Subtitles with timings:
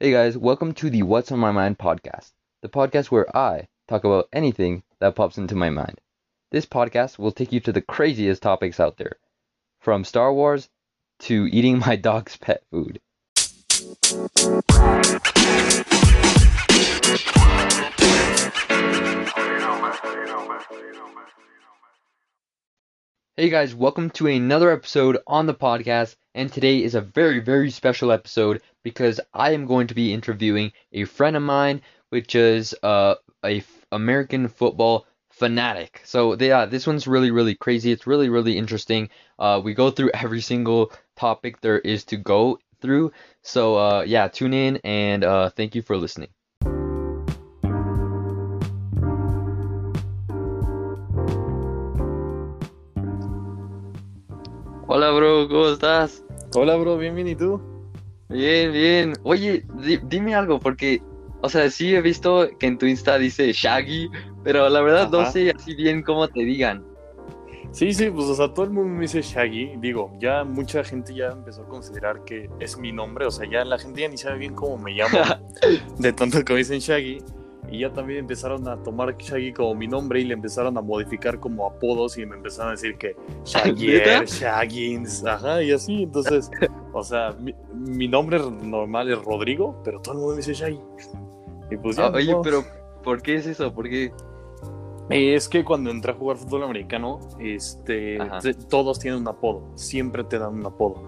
[0.00, 2.30] Hey guys, welcome to the What's on My Mind podcast,
[2.62, 6.00] the podcast where I talk about anything that pops into my mind.
[6.52, 9.16] This podcast will take you to the craziest topics out there,
[9.80, 10.68] from Star Wars
[11.22, 13.00] to eating my dog's pet food.
[23.38, 26.16] Hey guys, welcome to another episode on the podcast.
[26.34, 30.72] And today is a very, very special episode because I am going to be interviewing
[30.92, 36.00] a friend of mine, which is uh, a f- American football fanatic.
[36.04, 37.92] So yeah, this one's really, really crazy.
[37.92, 39.08] It's really, really interesting.
[39.38, 43.12] Uh, we go through every single topic there is to go through.
[43.42, 46.30] So uh, yeah, tune in and uh, thank you for listening.
[54.90, 56.24] Hola, bro, ¿cómo estás?
[56.54, 57.60] Hola, bro, bien, bien, ¿y tú?
[58.30, 59.12] Bien, bien.
[59.22, 61.02] Oye, di- dime algo, porque,
[61.42, 64.08] o sea, sí he visto que en tu Insta dice Shaggy,
[64.42, 66.82] pero la verdad no sé así bien cómo te digan.
[67.70, 69.76] Sí, sí, pues, o sea, todo el mundo me dice Shaggy.
[69.76, 73.64] Digo, ya mucha gente ya empezó a considerar que es mi nombre, o sea, ya
[73.66, 75.18] la gente ya ni sabe bien cómo me llamo,
[75.98, 77.18] de tanto que me dicen Shaggy.
[77.70, 81.38] Y ya también empezaron a tomar Shaggy como mi nombre y le empezaron a modificar
[81.38, 83.98] como apodos y me empezaron a decir que Shaggy.
[84.26, 86.04] Shaggins, ajá, y así.
[86.04, 86.50] Entonces,
[86.94, 90.80] o sea, mi, mi nombre normal es Rodrigo, pero todo el mundo me dice Shaggy.
[91.70, 92.40] Y pues ya, Ah, oye, no.
[92.42, 92.64] pero
[93.04, 93.72] ¿por qué es eso?
[93.74, 94.12] ¿Por qué?
[95.10, 98.38] Eh, Es que cuando entré a jugar fútbol americano, este, Ajá.
[98.68, 101.02] todos tienen un apodo, siempre te dan un apodo.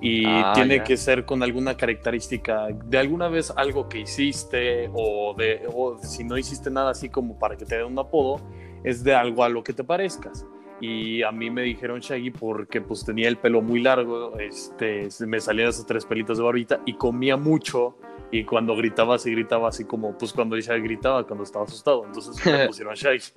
[0.00, 5.34] Y Ah, tiene que ser con alguna característica de alguna vez algo que hiciste o
[5.36, 8.40] de o si no hiciste nada así como para que te den un apodo,
[8.84, 10.46] es de algo a lo que te parezcas.
[10.80, 15.40] Y a mí me dijeron Shaggy porque pues tenía el pelo muy largo, este, me
[15.40, 17.96] salían esos tres pelitos de barbita y comía mucho
[18.30, 22.46] y cuando gritaba se gritaba así como pues cuando ella gritaba cuando estaba asustado, entonces
[22.46, 23.32] me pusieron Shaggy.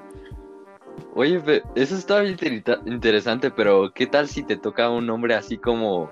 [1.15, 1.41] Oye,
[1.75, 6.11] eso está bien interesante, pero ¿qué tal si te toca un nombre así como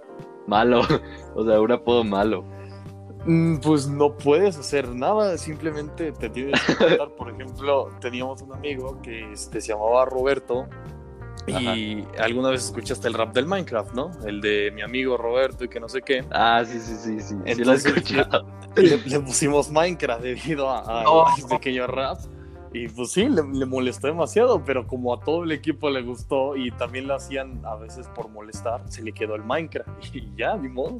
[0.49, 0.81] malo?
[1.35, 2.43] O sea, un apodo malo.
[3.25, 7.09] Mm, Pues no puedes hacer nada, simplemente te tienes que contar.
[7.15, 10.67] Por ejemplo, teníamos un amigo que este, se llamaba Roberto
[11.47, 14.11] y alguna vez escuchaste el rap del Minecraft, ¿no?
[14.25, 16.23] El de mi amigo Roberto y que no sé qué.
[16.31, 17.27] Ah, sí, sí, sí, sí.
[17.27, 18.45] Sí lo he Entonces, escuchado.
[18.75, 21.25] Le, le pusimos Minecraft debido a, a No.
[21.25, 22.19] al pequeño rap.
[22.73, 26.55] Y pues sí, le, le molestó demasiado, pero como a todo el equipo le gustó
[26.55, 30.55] y también lo hacían a veces por molestar, se le quedó el Minecraft y ya,
[30.55, 30.99] ni modo.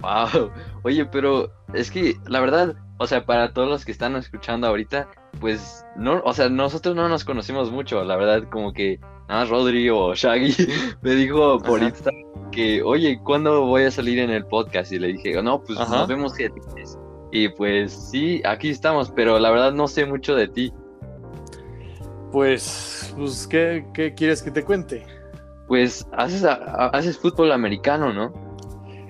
[0.00, 0.50] Wow.
[0.82, 5.08] Oye, pero es que la verdad, o sea, para todos los que están escuchando ahorita,
[5.40, 9.50] pues no, o sea, nosotros no nos conocimos mucho, la verdad, como que nada más
[9.50, 10.54] Rodri o Shaggy
[11.02, 11.88] me dijo por Ajá.
[11.88, 12.10] Insta
[12.50, 14.90] que, oye, ¿cuándo voy a salir en el podcast?
[14.90, 15.98] Y le dije, no, pues Ajá.
[15.98, 16.50] nos vemos que
[17.32, 20.72] Y pues sí, aquí estamos, pero la verdad no sé mucho de ti.
[22.32, 25.04] Pues, pues ¿qué, qué quieres que te cuente?
[25.66, 28.32] Pues haces, haces fútbol americano, ¿no?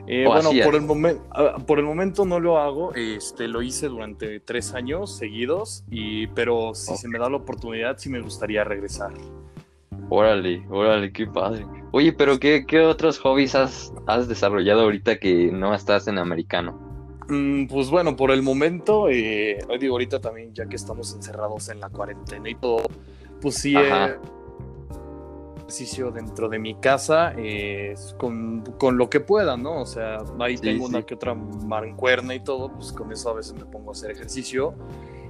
[0.07, 3.89] Eh, bueno, por el, momen- ah, por el momento no lo hago, este, lo hice
[3.89, 8.65] durante tres años seguidos, y, pero si se me da la oportunidad, sí me gustaría
[8.65, 9.13] regresar.
[10.09, 11.65] Órale, órale, qué padre.
[11.93, 16.90] Oye, pero ¿qué, qué otros hobbies has, has desarrollado ahorita que no estás en americano?
[17.31, 21.79] Mm, pues bueno, por el momento, eh, digo, ahorita también, ya que estamos encerrados en
[21.81, 22.83] la cuarentena y todo,
[23.41, 24.17] pues sí, eh,
[25.59, 29.81] ejercicio dentro de mi casa eh, con, con lo que pueda, ¿no?
[29.83, 30.91] O sea, ahí Sí, tengo sí.
[30.95, 34.11] una que otra mancuerna y todo, pues con eso a veces me pongo a hacer
[34.11, 34.75] ejercicio.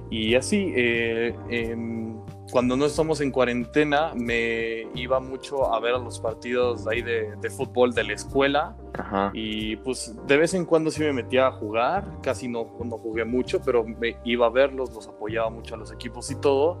[0.09, 2.17] Y así, eh, em,
[2.51, 7.01] cuando no estamos en cuarentena, me iba mucho a ver a los partidos de ahí
[7.01, 8.75] de, de fútbol de la escuela.
[8.93, 9.31] Ajá.
[9.33, 13.25] Y pues de vez en cuando sí me metía a jugar, casi no, no jugué
[13.25, 16.77] mucho, pero me iba a verlos, los apoyaba mucho a los equipos y todo.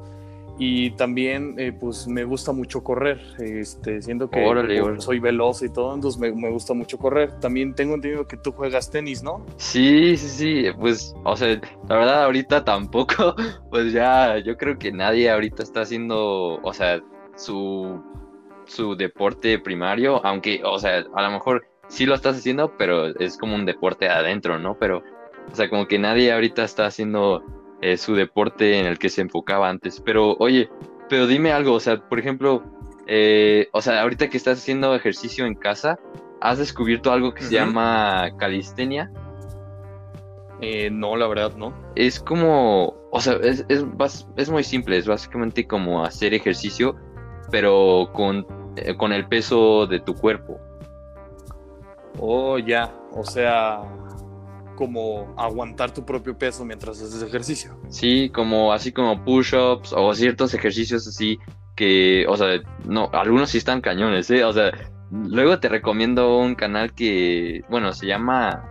[0.63, 5.01] Y también eh, pues me gusta mucho correr, este, siendo que Órale, como órale.
[5.01, 7.31] soy veloz y todo, entonces me, me gusta mucho correr.
[7.39, 9.43] También tengo entendido que tú juegas tenis, ¿no?
[9.57, 11.59] Sí, sí, sí, pues, o sea,
[11.89, 13.33] la verdad ahorita tampoco,
[13.71, 17.01] pues ya, yo creo que nadie ahorita está haciendo, o sea,
[17.35, 17.99] su,
[18.65, 23.35] su deporte primario, aunque, o sea, a lo mejor sí lo estás haciendo, pero es
[23.35, 24.77] como un deporte adentro, ¿no?
[24.77, 25.01] Pero,
[25.51, 27.43] o sea, como que nadie ahorita está haciendo
[27.81, 30.01] eh, su deporte en el que se enfocaba antes.
[30.03, 30.69] Pero, oye,
[31.09, 32.63] pero dime algo, o sea, por ejemplo,
[33.07, 35.99] eh, o sea, ahorita que estás haciendo ejercicio en casa,
[36.39, 39.11] ¿has descubierto algo que se llama calistenia?
[40.61, 41.73] Eh, no, la verdad, no.
[41.95, 43.83] Es como, o sea, es, es,
[44.37, 46.95] es muy simple, es básicamente como hacer ejercicio,
[47.49, 48.45] pero con,
[48.75, 50.59] eh, con el peso de tu cuerpo.
[52.19, 53.81] Oh, ya, o sea,
[54.81, 57.79] como aguantar tu propio peso mientras haces ejercicio.
[57.89, 61.37] Sí, como así como push-ups o ciertos ejercicios así
[61.75, 64.43] que, o sea, no, algunos sí están cañones, ¿eh?
[64.43, 64.71] O sea,
[65.11, 68.67] luego te recomiendo un canal que, bueno, se llama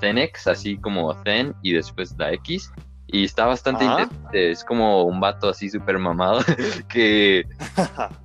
[0.00, 2.72] Zenex, así como Zen y después la X.
[3.08, 6.40] Y está bastante interesante, es como un vato así súper mamado
[6.88, 7.44] que,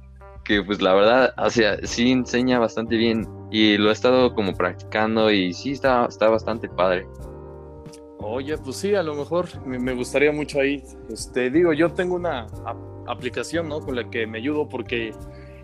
[0.50, 5.31] que pues la verdad, o sí enseña bastante bien y lo he estado como practicando
[5.31, 7.07] y sí está, está bastante padre.
[8.18, 10.84] Oye, pues sí, a lo mejor me, gustaría mucho ahí.
[11.07, 12.48] Este, digo, yo tengo una
[13.06, 13.80] aplicación, ¿no?
[13.80, 15.13] Con la que me ayudo porque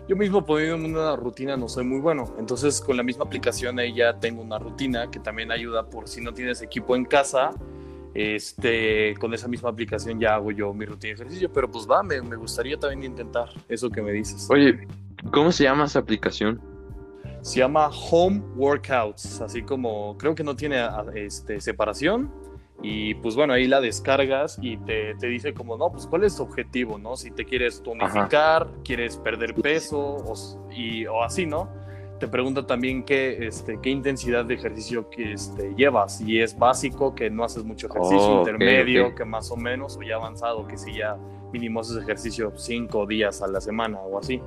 [0.06, 2.36] yo mismo poniendo una rutina no soy muy bueno.
[2.38, 6.20] Entonces, con la misma aplicación ahí ya tengo una rutina que también ayuda por si
[6.20, 7.50] no tienes equipo en casa.
[8.18, 12.02] Este, con esa misma aplicación ya hago yo mi rutina de ejercicio, pero pues va,
[12.02, 14.48] me, me gustaría también intentar eso que me dices.
[14.50, 14.88] Oye,
[15.30, 16.58] ¿cómo se llama esa aplicación?
[17.42, 20.82] Se llama Home Workouts, así como creo que no tiene
[21.14, 22.32] este, separación,
[22.82, 26.36] y pues bueno, ahí la descargas y te, te, dice como, no, pues cuál es
[26.36, 27.16] tu objetivo, ¿no?
[27.16, 30.34] Si te quieres tonificar, quieres perder peso o,
[30.72, 31.68] y, o así, ¿no?
[32.18, 36.18] Te pregunta también qué, este, qué intensidad de ejercicio que este, llevas.
[36.18, 40.02] Si es básico, que no haces mucho ejercicio, oh, intermedio, que más o menos, o
[40.02, 41.16] ya avanzado, que si ya
[41.52, 44.40] mínimo haces ejercicio cinco días a la semana o así.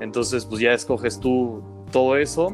[0.00, 1.62] Entonces, pues ya escoges tú
[1.92, 2.52] todo eso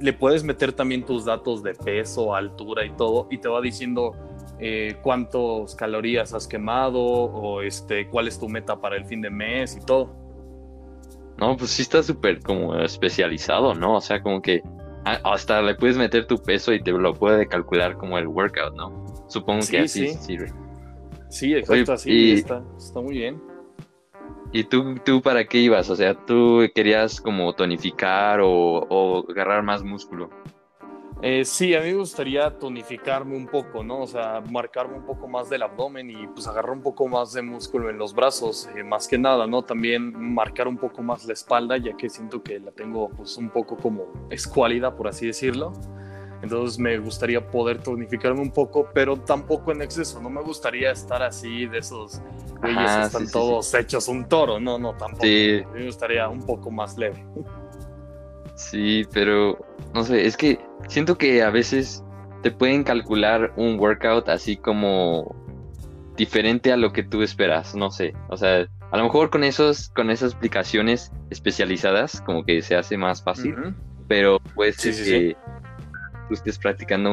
[0.00, 4.14] le puedes meter también tus datos de peso, altura y todo, y te va diciendo
[4.58, 9.30] eh, cuántas calorías has quemado o este, cuál es tu meta para el fin de
[9.30, 10.21] mes y todo.
[11.42, 13.96] No, pues sí está súper como especializado, ¿no?
[13.96, 14.62] O sea, como que
[15.04, 19.04] hasta le puedes meter tu peso y te lo puede calcular como el workout, ¿no?
[19.26, 20.14] Supongo que así sí.
[20.20, 20.52] sirve.
[21.30, 23.42] Sí, exacto, así está, está muy bien.
[24.52, 25.90] ¿Y tú, tú para qué ibas?
[25.90, 30.30] O sea, ¿tú querías como tonificar o, agarrar más músculo?
[31.24, 34.00] Eh, sí, a mí me gustaría tonificarme un poco, ¿no?
[34.00, 37.42] O sea, marcarme un poco más del abdomen y pues agarrar un poco más de
[37.42, 39.62] músculo en los brazos, eh, más que nada, ¿no?
[39.62, 43.50] También marcar un poco más la espalda, ya que siento que la tengo pues un
[43.50, 45.72] poco como escuálida, por así decirlo.
[46.42, 50.20] Entonces me gustaría poder tonificarme un poco, pero tampoco en exceso.
[50.20, 52.20] No me gustaría estar así de esos
[52.60, 54.58] güeyes están todos hechos un toro.
[54.58, 55.24] No, no, tampoco.
[55.24, 57.24] Me gustaría un poco más leve.
[58.54, 59.58] Sí, pero
[59.94, 60.58] no sé, es que
[60.88, 62.04] siento que a veces
[62.42, 65.34] te pueden calcular un workout así como
[66.16, 68.14] diferente a lo que tú esperas, no sé.
[68.28, 72.96] O sea, a lo mejor con esos, con esas aplicaciones especializadas, como que se hace
[72.96, 73.74] más fácil.
[74.08, 75.36] Pero pues que
[76.30, 77.10] estés practicando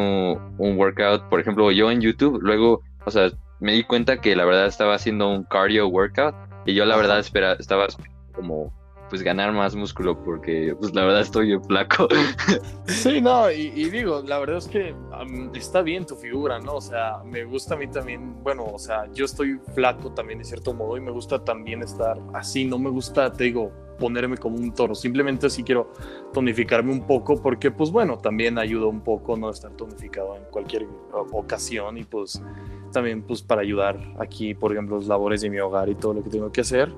[0.57, 4.45] un workout, por ejemplo, yo en YouTube, luego, o sea, me di cuenta que la
[4.45, 7.88] verdad estaba haciendo un cardio workout y yo la verdad espera, estaba
[8.33, 8.74] como
[9.10, 12.08] pues ganar más músculo porque pues la verdad estoy flaco.
[12.86, 14.96] Sí, no, y, digo, la verdad es que
[15.54, 16.76] está bien tu figura, ¿no?
[16.76, 20.46] O sea, me gusta a mí también, bueno, o sea, yo estoy flaco también de
[20.46, 24.58] cierto modo y me gusta también estar así, no me gusta, te digo, ponerme como
[24.58, 25.92] un toro, simplemente si quiero
[26.34, 30.88] tonificarme un poco porque pues bueno, también ayuda un poco no estar tonificado en cualquier
[31.32, 32.42] ocasión y pues
[32.92, 36.24] también pues para ayudar aquí, por ejemplo, los labores de mi hogar y todo lo
[36.24, 36.92] que tengo que hacer,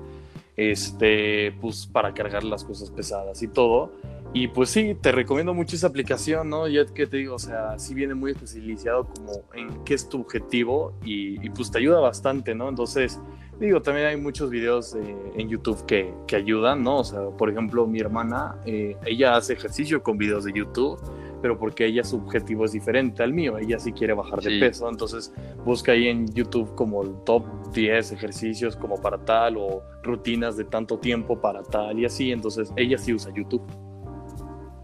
[0.56, 3.92] este, pues para cargar las cosas pesadas y todo.
[4.34, 6.66] Y pues sí, te recomiendo mucho esa aplicación, ¿no?
[6.66, 10.22] Ya que te digo, o sea, sí viene muy especializado como en qué es tu
[10.22, 12.68] objetivo y, y pues te ayuda bastante, ¿no?
[12.70, 13.20] Entonces,
[13.62, 16.98] Digo, también hay muchos videos en YouTube que, que, ayudan, ¿no?
[16.98, 20.98] O sea, por ejemplo, mi hermana, eh, ella hace ejercicio con videos de YouTube,
[21.42, 24.88] pero porque ella su objetivo es diferente al mío, ella sí quiere bajar de peso,
[24.88, 25.34] entonces
[25.64, 30.64] busca ahí en YouTube como el top 10 ejercicios como para tal o rutinas de
[30.64, 33.62] tanto tiempo para tal y así, entonces ella sí usa YouTube.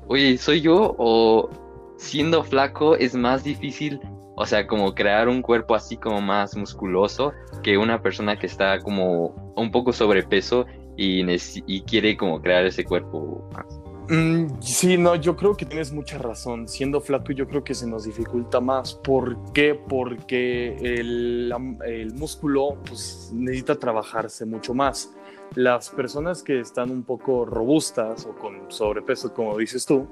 [0.09, 1.49] Oye, ¿soy yo o
[1.97, 4.01] siendo flaco es más difícil
[4.41, 7.33] o sea, como crear un cuerpo así como más musculoso
[7.65, 10.65] que una persona que está como un poco sobrepeso
[10.97, 11.25] y,
[11.67, 13.78] y quiere como crear ese cuerpo más.
[14.09, 16.67] Mm, sí, no, yo creo que tienes mucha razón.
[16.67, 18.95] Siendo flaco yo creo que se nos dificulta más.
[18.95, 19.75] ¿Por qué?
[19.75, 21.53] Porque el,
[21.85, 25.15] el músculo pues, necesita trabajarse mucho más.
[25.55, 30.07] Las personas que están un poco robustas o con sobrepeso, como dices tú,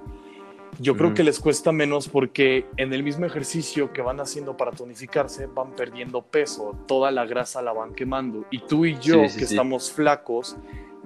[0.78, 4.72] yo creo que les cuesta menos porque en el mismo ejercicio que van haciendo para
[4.72, 8.44] tonificarse van perdiendo peso, toda la grasa la van quemando.
[8.50, 10.56] Y tú y yo, que estamos flacos,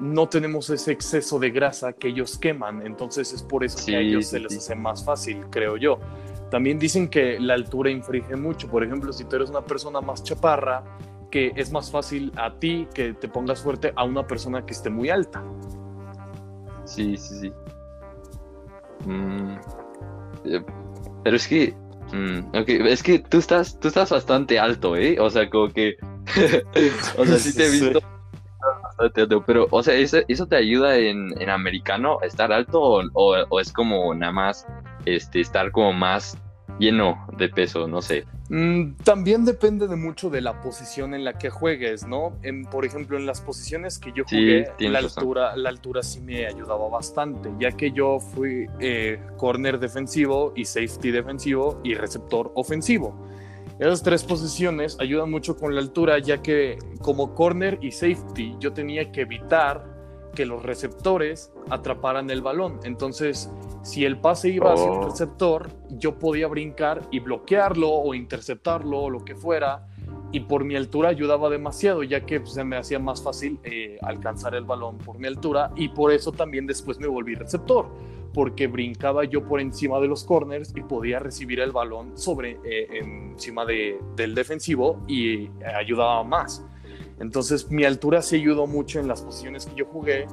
[0.01, 2.87] no tenemos ese exceso de grasa que ellos queman.
[2.87, 5.99] Entonces es por eso que a ellos se les hace más fácil, creo yo.
[6.51, 8.69] También dicen que la altura infringe mucho.
[8.69, 10.83] Por ejemplo, si tú eres una persona más chaparra,
[11.31, 14.91] que es más fácil a ti que te pongas fuerte a una persona que esté
[14.91, 15.45] muy alta.
[16.85, 17.53] Sí, sí, sí.
[19.07, 19.55] Mm,
[20.45, 20.65] eh,
[21.23, 21.75] pero es que
[22.13, 25.19] Mm, es que tú estás, tú estás bastante alto, ¿eh?
[25.21, 25.97] O sea, como que...
[27.17, 28.01] o sea, sí te he visto
[29.47, 33.37] pero, o sea, ¿eso, eso te ayuda en, en americano a estar alto o, o,
[33.49, 34.67] o es como nada más
[35.07, 36.37] este, estar como más
[36.79, 38.25] lleno de peso, no sé.
[38.49, 42.37] Mm, también depende de mucho de la posición en la que juegues, ¿no?
[42.43, 46.47] En, por ejemplo, en las posiciones que yo jugué, la, altura, la altura sí me
[46.47, 53.15] ayudaba bastante, ya que yo fui eh, corner defensivo y safety defensivo y receptor ofensivo.
[53.81, 58.75] Esas tres posiciones ayudan mucho con la altura, ya que como corner y safety yo
[58.75, 59.87] tenía que evitar
[60.35, 62.79] que los receptores atraparan el balón.
[62.85, 63.51] Entonces,
[63.83, 65.09] si el pase iba hacia el oh.
[65.09, 69.89] receptor, yo podía brincar y bloquearlo o interceptarlo o lo que fuera.
[70.33, 73.99] Y por mi altura ayudaba demasiado, ya que pues, se me hacía más fácil eh,
[74.03, 75.73] alcanzar el balón por mi altura.
[75.77, 77.89] Y por eso también después me volví receptor,
[78.33, 83.01] porque brincaba yo por encima de los corners y podía recibir el balón sobre eh,
[83.01, 86.65] encima de, del defensivo y eh, ayudaba más.
[87.19, 90.27] Entonces mi altura sí ayudó mucho en las posiciones que yo jugué,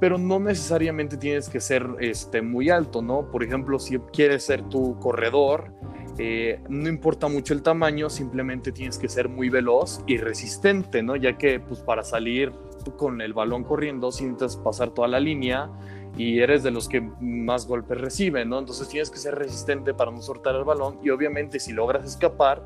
[0.00, 3.30] pero no necesariamente tienes que ser este, muy alto, ¿no?
[3.30, 5.72] Por ejemplo, si quieres ser tu corredor,
[6.18, 11.16] eh, no importa mucho el tamaño, simplemente tienes que ser muy veloz y resistente, ¿no?
[11.16, 12.52] Ya que pues para salir
[12.96, 15.70] con el balón corriendo, sientes pasar toda la línea
[16.16, 18.58] y eres de los que más golpes reciben, ¿no?
[18.58, 22.62] Entonces tienes que ser resistente para no soltar el balón y obviamente si logras escapar,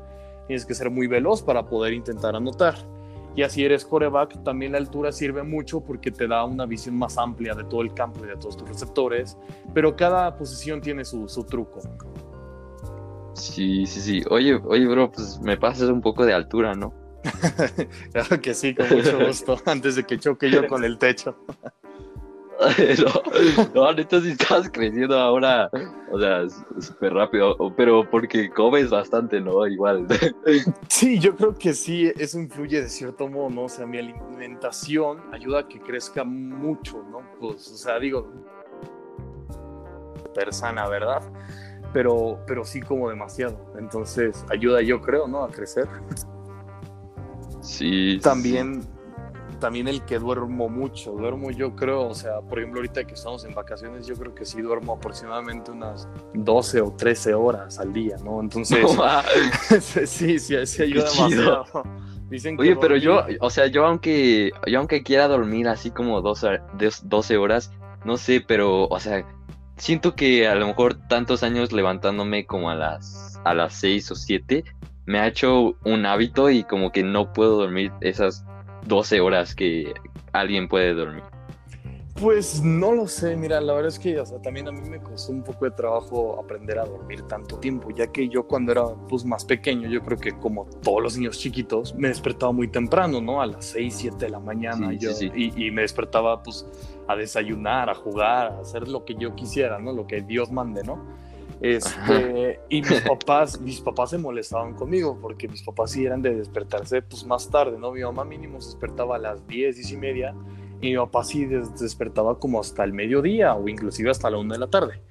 [0.47, 2.75] tienes que ser muy veloz para poder intentar anotar.
[3.35, 7.17] Y así eres coreback, también la altura sirve mucho porque te da una visión más
[7.17, 9.37] amplia de todo el campo y de todos tus receptores,
[9.73, 11.79] pero cada posición tiene su, truco.
[13.33, 14.23] Sí, sí, sí.
[14.29, 16.93] Oye, oye, bro, pues me pasas un poco de altura, ¿no?
[18.11, 21.35] claro que sí, con mucho gusto, antes de que choque yo con el techo.
[22.99, 25.69] no, no, neta sí estás creciendo ahora,
[26.11, 26.43] o sea,
[26.79, 29.65] súper rápido, pero porque comes bastante, ¿no?
[29.65, 30.05] Igual.
[30.89, 33.63] Sí, yo creo que sí, eso influye de cierto modo, ¿no?
[33.63, 37.21] O sea, mi alimentación ayuda a que crezca mucho, ¿no?
[37.39, 38.29] Pues, o sea, digo,
[40.33, 41.21] persona, ¿verdad?
[41.93, 45.43] Pero, pero sí como demasiado, entonces ayuda yo creo, ¿no?
[45.43, 45.87] A crecer.
[47.61, 48.19] Sí.
[48.21, 48.83] También
[49.59, 53.43] también el que duermo mucho, duermo yo creo, o sea, por ejemplo, ahorita que estamos
[53.45, 58.15] en vacaciones, yo creo que sí duermo aproximadamente unas 12 o 13 horas al día,
[58.23, 58.39] ¿no?
[58.41, 58.79] Entonces,
[60.07, 61.65] sí, sí, sí ayuda demasiado.
[62.57, 66.59] Oye, pero yo, o sea, yo aunque, yo aunque quiera dormir así como 12,
[67.03, 67.71] 12 horas,
[68.05, 69.25] no sé, pero, o sea,
[69.79, 74.15] siento que a lo mejor tantos años levantándome como a las, a las 6 o
[74.15, 74.63] 7,
[75.05, 78.45] me ha hecho un hábito y como que no puedo dormir esas
[78.85, 79.93] 12 horas que
[80.33, 81.23] alguien puede dormir?
[82.21, 85.41] Pues no lo sé, mira, la verdad es que también a mí me costó un
[85.41, 89.45] poco de trabajo aprender a dormir tanto tiempo, ya que yo cuando era pues, más
[89.45, 93.41] pequeño, yo creo que como todos los niños chiquitos, me despertaba muy temprano, ¿no?
[93.41, 96.65] A las 6, 7 de la mañana yo, Y, y, me despertaba pues
[97.09, 99.91] a desayunar, a jugar, a hacer lo que yo quisiera, ¿no?
[99.91, 100.99] Lo que Dios mande, ¿no?
[101.59, 106.35] Este, y mis papás, mis papás se molestaban conmigo porque mis papás sí eran de
[106.35, 107.91] despertarse pues más tarde, ¿no?
[107.91, 110.35] Mi mamá mínimo se despertaba a las 10, 10 y media
[110.81, 114.59] y mi papá sí despertaba como hasta el mediodía o inclusive hasta la 1 de
[114.59, 115.01] la tarde.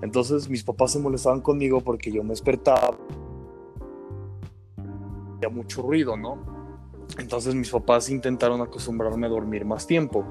[0.00, 2.96] Entonces mis papás se molestaban conmigo porque yo me despertaba
[5.36, 6.38] había mucho ruido, ¿no?
[7.18, 10.24] Entonces mis papás intentaron acostumbrarme a dormir más tiempo.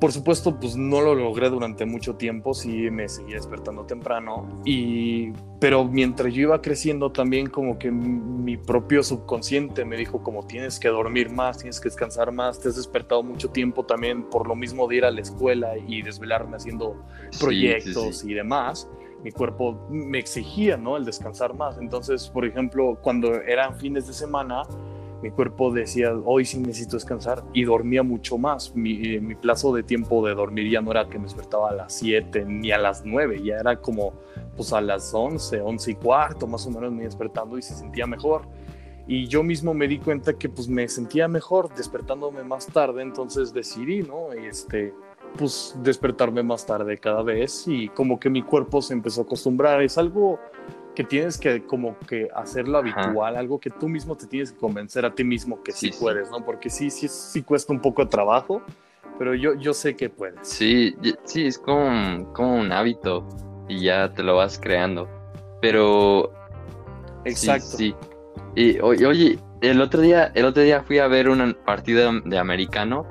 [0.00, 5.32] Por supuesto, pues no lo logré durante mucho tiempo, sí me seguía despertando temprano, y,
[5.58, 10.78] pero mientras yo iba creciendo también como que mi propio subconsciente me dijo como tienes
[10.78, 14.54] que dormir más, tienes que descansar más, te has despertado mucho tiempo también por lo
[14.54, 16.96] mismo de ir a la escuela y desvelarme haciendo
[17.40, 18.88] proyectos y demás
[19.22, 20.96] mi cuerpo me exigía, ¿no?
[20.96, 21.78] El descansar más.
[21.78, 24.62] Entonces, por ejemplo, cuando eran fines de semana,
[25.22, 28.74] mi cuerpo decía, hoy sí necesito descansar y dormía mucho más.
[28.74, 31.92] Mi, mi, plazo de tiempo de dormir ya no era que me despertaba a las
[31.94, 34.12] 7 ni a las 9, ya era como
[34.56, 38.06] pues a las 11, 11 y cuarto más o menos me despertando y se sentía
[38.06, 38.42] mejor.
[39.06, 43.54] Y yo mismo me di cuenta que pues me sentía mejor despertándome más tarde, entonces
[43.54, 44.32] decidí, ¿no?
[44.32, 44.92] Este,
[45.36, 49.82] pues despertarme más tarde cada vez y como que mi cuerpo se empezó a acostumbrar.
[49.82, 50.38] Es algo
[50.98, 55.04] que tienes que como que hacerlo habitual, algo que tú mismo te tienes que convencer
[55.04, 56.44] a ti mismo que sí, puedes, ¿no?
[56.44, 58.62] Porque sí, sí, sí cuesta un poco de trabajo,
[59.16, 60.40] pero yo, yo sé que puedes.
[60.42, 63.24] Sí, sí, es como, como un hábito
[63.68, 65.08] y ya te lo vas creando.
[65.62, 66.32] Pero...
[67.24, 67.76] Exacto.
[67.76, 67.94] Sí,
[68.56, 73.06] Y oye, el otro día, el otro día fui a ver una partida de americano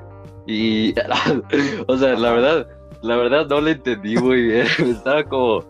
[0.46, 0.92] y,
[1.86, 2.68] o sea, la verdad,
[3.00, 4.66] la verdad no le entendí muy bien.
[4.78, 5.64] Estaba como,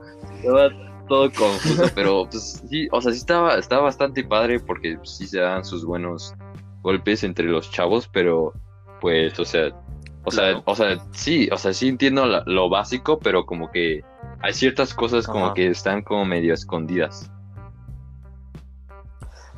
[1.09, 5.27] todo confuso, pero pues sí, o sea, sí estaba, estaba bastante padre porque pues, sí
[5.27, 6.35] se dan sus buenos
[6.83, 8.53] golpes entre los chavos, pero
[9.01, 9.71] pues, o sea,
[10.25, 14.03] o sea, o sea, sí, o sea, sí entiendo la- lo básico, pero como que
[14.41, 15.55] hay ciertas cosas como Ajá.
[15.55, 17.31] que están como medio escondidas.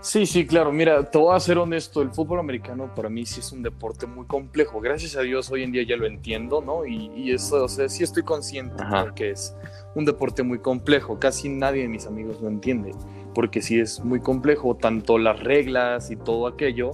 [0.03, 0.73] Sí, sí, claro.
[0.73, 4.07] Mira, te voy a ser honesto, el fútbol americano para mí sí es un deporte
[4.07, 4.81] muy complejo.
[4.81, 6.87] Gracias a Dios hoy en día ya lo entiendo, ¿no?
[6.87, 9.05] Y, y eso, o sea, sí estoy consciente Ajá.
[9.05, 9.55] de que es
[9.95, 11.19] un deporte muy complejo.
[11.19, 12.93] Casi nadie de mis amigos lo entiende,
[13.35, 16.93] porque sí es muy complejo, tanto las reglas y todo aquello.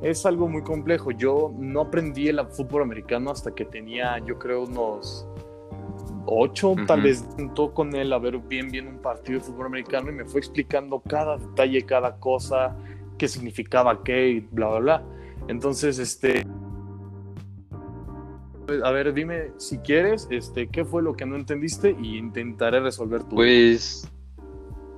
[0.00, 1.10] Es algo muy complejo.
[1.10, 5.26] Yo no aprendí el fútbol americano hasta que tenía, yo creo, unos
[6.30, 7.08] ocho, tal Ujú.
[7.08, 10.24] vez sentó con él a ver bien bien un partido de fútbol americano y me
[10.24, 12.76] fue explicando cada detalle, cada cosa,
[13.18, 15.02] qué significaba qué y bla bla bla.
[15.48, 16.46] Entonces, este
[18.84, 23.24] a ver, dime si quieres, este, qué fue lo que no entendiste y intentaré resolver
[23.24, 24.08] tu Pues,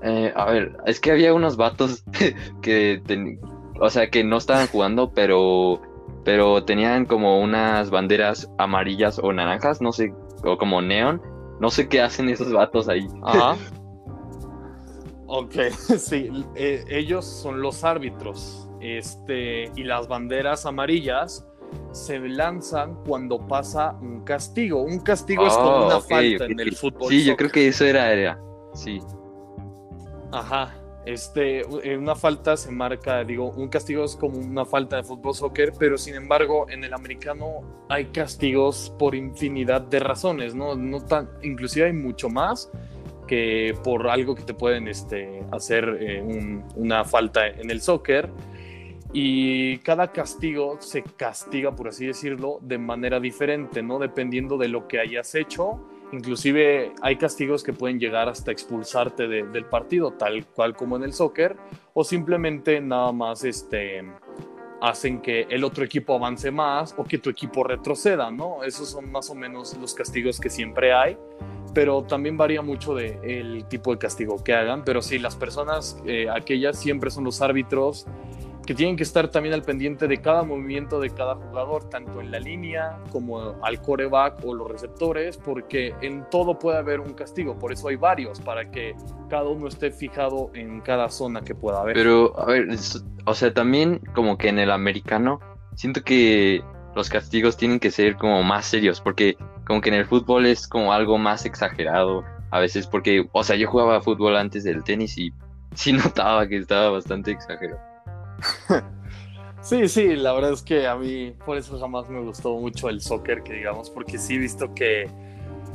[0.03, 2.05] eh, a ver, es que había unos vatos
[2.63, 3.41] que, ten-
[3.81, 5.81] o sea, que no estaban jugando, pero,
[6.25, 10.13] pero tenían como unas banderas amarillas o naranjas, no sé,
[10.45, 11.21] o como neón,
[11.61, 13.07] no sé qué hacen esos vatos ahí.
[13.23, 13.57] Ajá.
[15.35, 15.55] Ok,
[15.99, 18.69] sí, eh, ellos son los árbitros.
[18.83, 21.47] Este, y las banderas amarillas
[21.93, 24.83] se lanzan cuando pasa un castigo.
[24.83, 27.09] Un castigo es como Oh, una falta en el fútbol.
[27.09, 28.39] Sí, yo creo que eso era, era,
[28.75, 29.01] sí.
[30.33, 30.75] Ajá.
[31.05, 31.65] Este,
[31.97, 35.99] una falta se marca, digo, un castigo es como una falta de fútbol soccer, pero
[35.99, 40.77] sin embargo, en el americano hay castigos por infinidad de razones, ¿no?
[40.77, 42.71] No tan, inclusive hay mucho más
[43.27, 48.31] que por algo que te pueden este, hacer eh, un- una falta en el soccer.
[49.15, 53.99] Y cada castigo se castiga, por así decirlo, de manera diferente, ¿no?
[53.99, 55.85] Dependiendo de lo que hayas hecho.
[56.13, 61.05] Inclusive hay castigos que pueden llegar hasta expulsarte de- del partido, tal cual como en
[61.05, 61.57] el soccer,
[61.95, 64.05] o simplemente nada más este,
[64.81, 68.63] hacen que el otro equipo avance más o que tu equipo retroceda, ¿no?
[68.63, 71.17] Esos son más o menos los castigos que siempre hay,
[71.73, 75.97] pero también varía mucho de el tipo de castigo que hagan, pero sí, las personas,
[76.05, 78.07] eh, aquellas siempre son los árbitros
[78.67, 82.31] que tienen que estar también al pendiente de cada movimiento de cada jugador, tanto en
[82.31, 87.59] la línea como al coreback o los receptores, porque en todo puede haber un castigo,
[87.59, 88.95] por eso hay varios, para que
[89.29, 91.95] cada uno esté fijado en cada zona que pueda haber.
[91.95, 92.69] Pero, a ver,
[93.25, 95.41] o sea, también como que en el americano,
[95.75, 96.63] siento que
[96.95, 100.69] los castigos tienen que ser como más serios, porque como que en el fútbol es
[100.69, 105.17] como algo más exagerado, a veces porque, o sea, yo jugaba fútbol antes del tenis
[105.19, 105.33] y
[105.75, 107.92] sí notaba que estaba bastante exagerado.
[109.63, 113.01] Sí, sí, la verdad es que a mí por eso jamás me gustó mucho el
[113.01, 115.09] soccer, que digamos, porque sí he visto que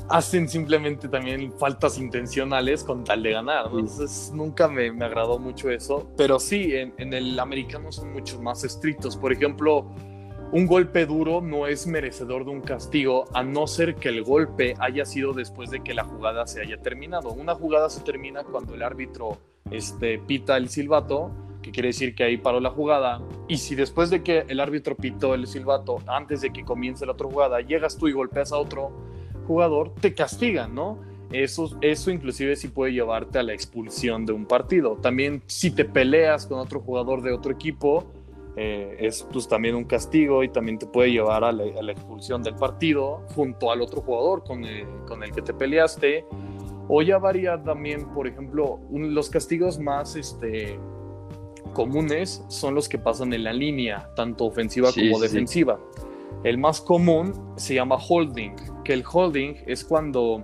[0.10, 3.80] hacen simplemente también faltas intencionales con tal de ganar, ¿no?
[3.80, 8.42] Entonces nunca me, me agradó mucho eso, pero sí, en, en el americano son mucho
[8.42, 9.16] más estrictos.
[9.16, 9.90] Por ejemplo,
[10.52, 14.76] un golpe duro no es merecedor de un castigo a no ser que el golpe
[14.80, 17.32] haya sido después de que la jugada se haya terminado.
[17.32, 19.38] Una jugada se termina cuando el árbitro
[19.72, 21.32] este, pita el silbato,
[21.68, 23.22] que quiere decir que ahí paró la jugada.
[23.48, 27.12] Y si después de que el árbitro pitó el silbato, antes de que comience la
[27.12, 28.92] otra jugada, llegas tú y golpeas a otro
[29.48, 31.00] jugador, te castigan, ¿no?
[31.32, 34.98] Eso, eso inclusive sí puede llevarte a la expulsión de un partido.
[35.02, 38.06] También si te peleas con otro jugador de otro equipo,
[38.56, 42.56] eh, es pues también un castigo y también te puede llevar a la, expulsión del
[42.56, 46.26] partido junto al otro jugador con el, con el que te peleaste.
[46.88, 50.80] O ya varía también, por ejemplo, los castigos más este,
[51.78, 55.28] comunes son los que pasan en la línea, tanto ofensiva Sí, como sí.
[55.28, 55.80] defensiva.
[56.44, 60.44] El más común se llama holding, que el holding es cuando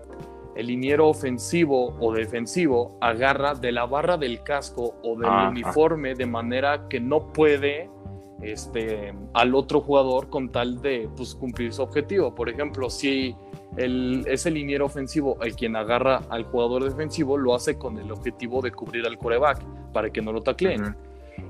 [0.56, 5.50] el liniero ofensivo o defensivo agarra de la barra del casco o del Ajá.
[5.50, 7.90] uniforme de manera que no puede
[8.44, 12.36] este, al otro jugador con tal de pues, cumplir su objetivo.
[12.36, 13.36] Por ejemplo, si
[13.78, 18.12] el, es el liniero ofensivo el quien agarra al jugador defensivo, lo hace con el
[18.12, 20.96] objetivo de cubrir al coreback para que no lo tacleen.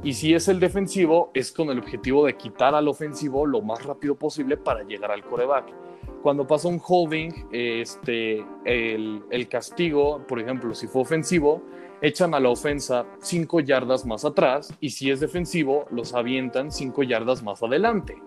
[0.04, 3.86] Y si es el defensivo, es con el objetivo de quitar al ofensivo lo más
[3.86, 5.74] rápido posible para llegar al coreback.
[6.22, 11.62] Cuando pasa un holding, este, el, castigo, por ejemplo, si fue ofensivo,
[12.02, 17.04] echan a la ofensa 5 yardas más atrás y si es defensivo, los avientan 5
[17.04, 18.22] yardas más adelante.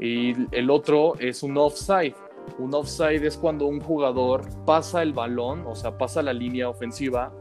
[0.00, 2.14] Y el otro es un offside.
[2.58, 7.32] Un offside es cuando un jugador pasa el balón, o sea, pasa la línea ofensiva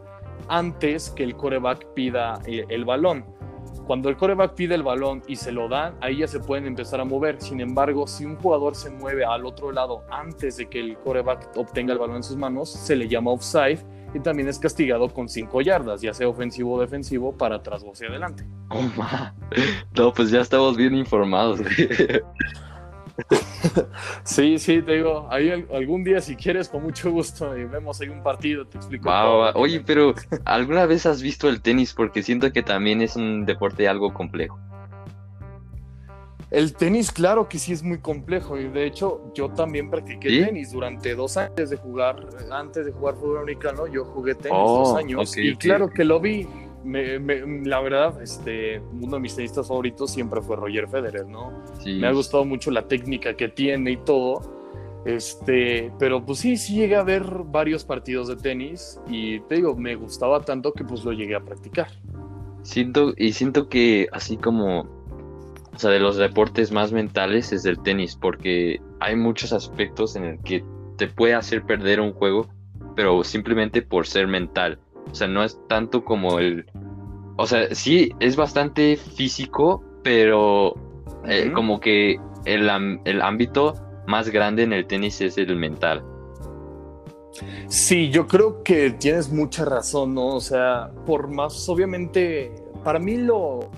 [0.47, 3.25] antes que el coreback pida eh, el balón.
[3.85, 7.01] Cuando el coreback pide el balón y se lo dan, ahí ya se pueden empezar
[7.01, 7.41] a mover.
[7.41, 11.51] Sin embargo, si un jugador se mueve al otro lado antes de que el coreback
[11.57, 13.79] obtenga el balón en sus manos, se le llama offside
[14.13, 17.91] y también es castigado con 5 yardas, ya sea ofensivo o defensivo, para atrás o
[17.91, 18.45] hacia adelante.
[18.69, 18.81] Oh,
[19.97, 21.59] no, pues ya estamos bien informados.
[24.23, 28.09] sí, sí, te digo, ahí algún día si quieres, con mucho gusto, y vemos ahí
[28.09, 29.09] un partido, te explico.
[29.55, 30.13] Oye, pero
[30.45, 31.93] ¿alguna vez has visto el tenis?
[31.93, 34.59] Porque siento que también es un deporte algo complejo.
[36.53, 40.71] El tenis, claro que sí es muy complejo y de hecho yo también practiqué tenis
[40.71, 44.97] durante dos años de jugar, antes de jugar fútbol americano, yo jugué tenis dos oh,
[44.97, 46.47] años y claro que lo vi.
[46.85, 51.51] La verdad, este, uno de mis tenistas favoritos siempre fue Roger Federer, ¿no?
[51.85, 54.41] Me ha gustado mucho la técnica que tiene y todo.
[55.05, 59.75] Este, pero pues sí, sí llegué a ver varios partidos de tenis y te digo,
[59.75, 61.87] me gustaba tanto que pues lo llegué a practicar.
[62.61, 64.87] Siento, y siento que así como
[65.75, 70.23] o sea, de los deportes más mentales es el tenis, porque hay muchos aspectos en
[70.23, 70.63] el que
[70.97, 72.47] te puede hacer perder un juego,
[72.95, 74.79] pero simplemente por ser mental.
[75.11, 76.65] O sea, no es tanto como el...
[77.37, 80.75] O sea, sí, es bastante físico, pero
[81.25, 82.69] eh, como que el,
[83.05, 83.73] el ámbito
[84.07, 86.03] más grande en el tenis es el mental.
[87.67, 90.35] Sí, yo creo que tienes mucha razón, ¿no?
[90.35, 93.71] O sea, por más, obviamente, para mí lo,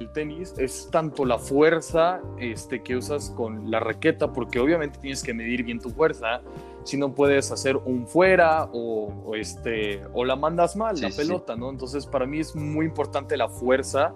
[0.00, 5.22] el tenis es tanto la fuerza este, que usas con la raqueta, porque obviamente tienes
[5.22, 6.40] que medir bien tu fuerza,
[6.86, 11.68] si no puedes hacer un fuera o, este, o la mandas mal, la pelota, ¿no?
[11.68, 14.14] Entonces para mí es muy importante la fuerza,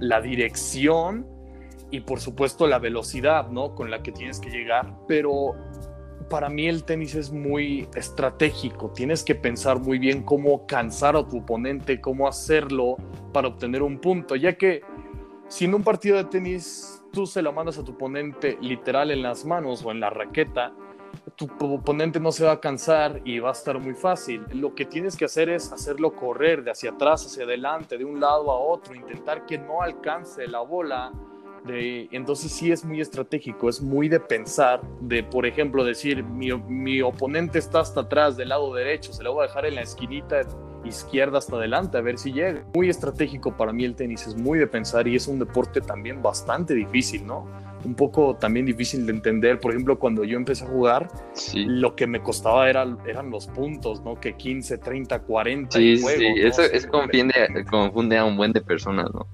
[0.00, 1.24] la dirección
[1.92, 3.76] y por supuesto la velocidad, ¿no?
[3.76, 5.54] Con la que tienes que llegar, pero
[6.28, 8.90] para mí el tenis es muy estratégico.
[8.90, 12.96] Tienes que pensar muy bien cómo cansar a tu oponente, cómo hacerlo
[13.32, 14.82] para obtener un punto, ya que
[15.46, 19.22] si en un partido de tenis tú se lo mandas a tu oponente literal en
[19.22, 20.72] las manos o en la raqueta,
[21.36, 24.44] tu oponente no se va a cansar y va a estar muy fácil.
[24.52, 28.20] Lo que tienes que hacer es hacerlo correr de hacia atrás, hacia adelante, de un
[28.20, 31.12] lado a otro, intentar que no alcance la bola.
[31.64, 36.52] De, entonces sí es muy estratégico, es muy de pensar, de por ejemplo decir, mi,
[36.52, 39.82] mi oponente está hasta atrás del lado derecho, se lo voy a dejar en la
[39.82, 40.40] esquinita
[40.84, 42.64] izquierda hasta adelante a ver si llega.
[42.74, 46.22] Muy estratégico para mí el tenis, es muy de pensar y es un deporte también
[46.22, 47.46] bastante difícil, ¿no?
[47.84, 49.58] Un poco también difícil de entender.
[49.60, 51.08] Por ejemplo, cuando yo empecé a jugar,
[51.54, 54.20] lo que me costaba era, eran los puntos, ¿no?
[54.20, 55.78] Que 15, 30, 40.
[55.78, 59.26] Sí, sí, eso, eso confunde, confunde a un buen de personas, ¿no?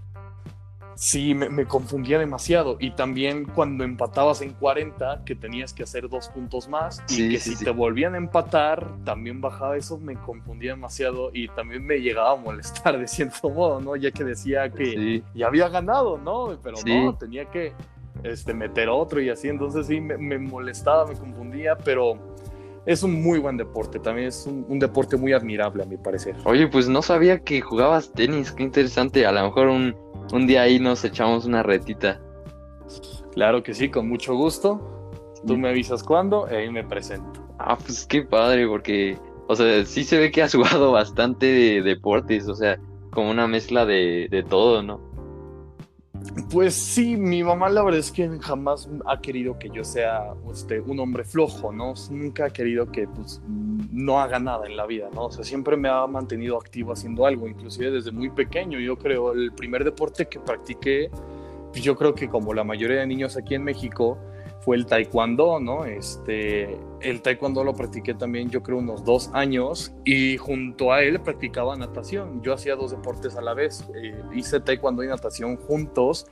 [0.97, 2.79] Sí, me, confundía demasiado.
[2.81, 7.39] Y también cuando empatabas en 40, que tenías que hacer dos puntos más, y que
[7.39, 12.33] si te volvían a empatar, también bajaba eso, me confundía demasiado y también me llegaba
[12.33, 13.95] a molestar de cierto modo, ¿no?
[13.97, 16.59] Ya que decía que ya había ganado, ¿no?
[16.63, 17.75] Pero no, tenía que
[18.23, 19.49] este, meter otro y así.
[19.49, 22.19] Entonces sí, me, molestaba, me confundía, pero
[22.85, 26.37] es un muy buen deporte, también es un, un, deporte muy admirable a mi parecer.
[26.45, 29.97] Oye, pues no sabía que jugabas tenis, qué interesante, a lo mejor un,
[30.33, 32.21] un día ahí nos echamos una retita.
[33.33, 35.13] Claro que sí, con mucho gusto.
[35.47, 37.47] Tú me avisas cuándo y ahí me presento.
[37.59, 41.83] Ah, pues qué padre, porque, o sea, sí se ve que has jugado bastante de
[41.83, 42.79] deportes, o sea,
[43.11, 45.01] como una mezcla de, de todo, ¿no?
[46.51, 50.81] Pues sí, mi mamá la verdad es que jamás ha querido que yo sea este,
[50.81, 51.95] un hombre flojo, ¿no?
[52.11, 55.27] Nunca ha querido que pues, no haga nada en la vida, ¿no?
[55.27, 58.79] O sea, siempre me ha mantenido activo haciendo algo, inclusive desde muy pequeño.
[58.79, 61.11] Yo creo, el primer deporte que practiqué,
[61.75, 64.19] yo creo que como la mayoría de niños aquí en México,
[64.67, 65.85] fue el taekwondo, ¿no?
[65.85, 71.21] Este, el taekwondo lo practiqué también yo creo unos dos años y junto a él
[71.21, 72.43] practicaba natación.
[72.43, 76.27] Yo hacía dos deportes a la vez, eh, hice taekwondo y natación juntos.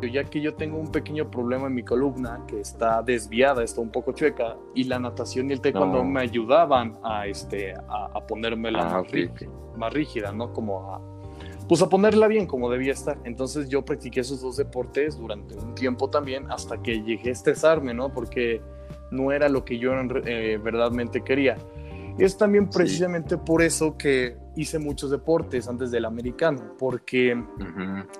[0.00, 3.90] Ya que yo tengo un pequeño problema en mi columna que está desviada, está un
[3.90, 9.02] poco chueca, y la natación y el taekwondo me ayudaban a, este, a, ponérmela ah,
[9.76, 10.52] más, rígida, ¿no?
[10.54, 11.19] Como a,
[11.70, 13.16] pues a ponerla bien como debía estar.
[13.22, 17.94] Entonces yo practiqué esos dos deportes durante un tiempo también hasta que llegué a estresarme,
[17.94, 18.12] ¿no?
[18.12, 18.60] Porque
[19.12, 21.56] no era lo que yo eh, verdaderamente quería.
[22.20, 27.42] Es también precisamente por eso que hice muchos deportes antes del americano, porque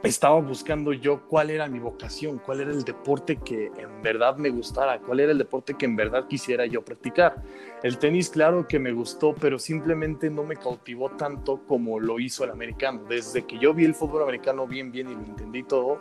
[0.02, 4.48] estaba buscando yo cuál era mi vocación, cuál era el deporte que en verdad me
[4.48, 7.42] gustara, cuál era el deporte que en verdad quisiera yo practicar.
[7.82, 12.42] El tenis, claro que me gustó, pero simplemente no me cautivó tanto como lo hizo
[12.44, 13.02] el americano.
[13.06, 16.00] Desde que yo vi el fútbol americano bien, bien y lo entendí todo,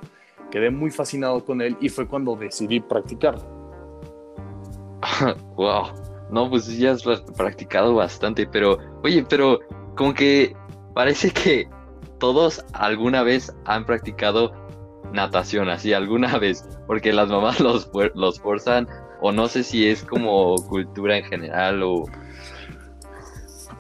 [0.49, 3.43] quedé muy fascinado con él y fue cuando decidí practicarlo.
[5.57, 6.09] wow.
[6.31, 7.03] No, pues ya has
[7.37, 9.59] practicado bastante, pero, oye, pero
[9.95, 10.55] como que
[10.93, 11.67] parece que
[12.19, 14.51] todos alguna vez han practicado
[15.13, 18.87] natación, así, alguna vez, porque las mamás los, los forzan,
[19.21, 22.05] o no sé si es como cultura en general o...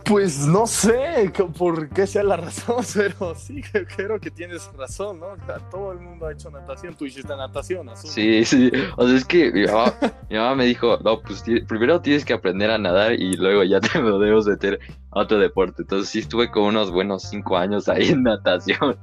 [0.09, 3.61] Pues no sé por qué sea la razón, pero sí,
[3.95, 5.27] creo que tienes razón, ¿no?
[5.69, 8.11] Todo el mundo ha hecho natación, tú hiciste natación, asumo.
[8.11, 12.33] Sí, sí, o sea, es que mi mamá, me dijo, no, pues primero tienes que
[12.33, 14.79] aprender a nadar y luego ya te lo debes meter
[15.11, 15.83] a otro deporte.
[15.83, 18.97] Entonces sí estuve con unos buenos cinco años ahí en natación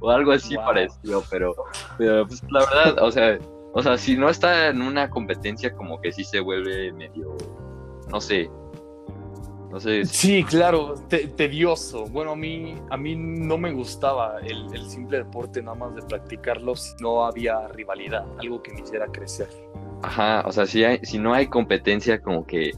[0.00, 1.54] o algo así parecido, pero,
[1.96, 3.38] pero pues la verdad, o sea,
[3.72, 7.34] o sea, si no está en una competencia como que sí se vuelve medio,
[8.10, 8.50] no sé,
[9.70, 10.04] no sé.
[10.04, 12.06] Sí, claro, tedioso.
[12.06, 16.74] Bueno, a mí, a mí no me gustaba el, simple deporte nada más de practicarlo
[16.74, 19.48] si no había rivalidad, algo que me hiciera crecer.
[20.02, 22.72] Ajá, o sea, si, hay, si no hay competencia, como que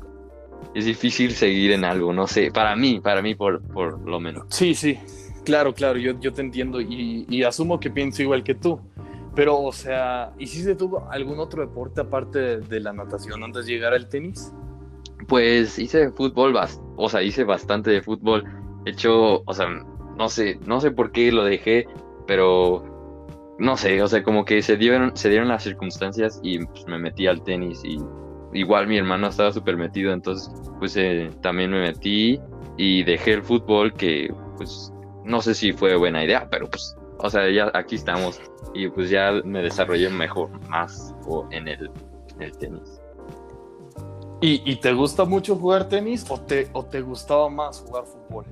[0.75, 4.45] es difícil seguir en algo, no sé, para mí, para mí por, por lo menos.
[4.51, 4.99] Sí, sí,
[5.45, 8.81] claro, claro, yo, yo te entiendo y, y asumo que pienso igual que tú.
[9.35, 13.95] Pero, o sea, ¿hiciste tú algún otro deporte aparte de la natación antes de llegar
[13.95, 14.53] al tenis?
[15.29, 16.57] Pues hice fútbol,
[16.97, 18.45] o sea, hice bastante de fútbol.
[18.85, 19.69] De hecho, o sea,
[20.17, 21.87] no sé, no sé por qué lo dejé,
[22.27, 22.85] pero
[23.59, 26.99] no sé, o sea, como que se dieron, se dieron las circunstancias y pues, me
[26.99, 27.99] metí al tenis y
[28.53, 32.41] igual mi hermano estaba súper metido, entonces pues eh, también me metí
[32.77, 34.93] y dejé el fútbol que pues
[35.25, 38.41] no sé si fue buena idea, pero pues, o sea, ya aquí estamos
[38.75, 41.15] y pues ya me desarrollé mejor, más
[41.51, 43.02] el, en el tenis.
[44.45, 48.45] ¿Y, te gusta mucho jugar tenis o te, o te gustaba más jugar fútbol?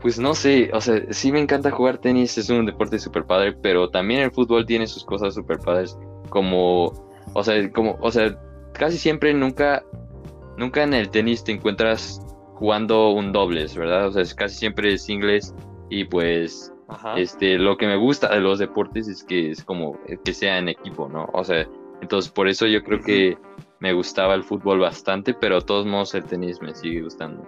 [0.00, 3.52] Pues no sé, o sea, sí me encanta jugar tenis, es un deporte súper padre,
[3.52, 5.96] pero también el fútbol tiene sus cosas súper padres,
[6.28, 6.92] como,
[7.34, 8.36] o sea, como, o sea,
[8.72, 9.84] casi siempre nunca,
[10.56, 12.20] nunca en el tenis te encuentras
[12.54, 14.08] jugando un dobles, ¿verdad?
[14.08, 15.54] O sea, es casi siempre singles
[15.88, 16.72] y pues,
[17.16, 20.68] este, lo que me gusta de los deportes es que es como que sea en
[20.68, 21.28] equipo, ¿no?
[21.32, 21.64] O sea,
[22.00, 23.38] entonces por eso yo creo que
[23.80, 27.46] me gustaba el fútbol bastante, pero de todos modos el tenis me sigue gustando.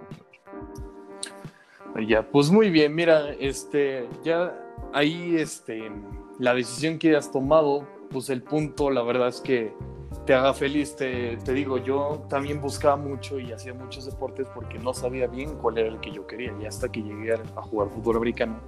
[2.07, 4.57] Ya, pues muy bien, mira, este, ya
[4.93, 5.91] ahí, este,
[6.39, 9.73] la decisión que has tomado, pues el punto, la verdad es que
[10.25, 14.79] te haga feliz, te, te digo, yo también buscaba mucho y hacía muchos deportes porque
[14.79, 17.89] no sabía bien cuál era el que yo quería, y hasta que llegué a jugar
[17.89, 18.59] fútbol americano,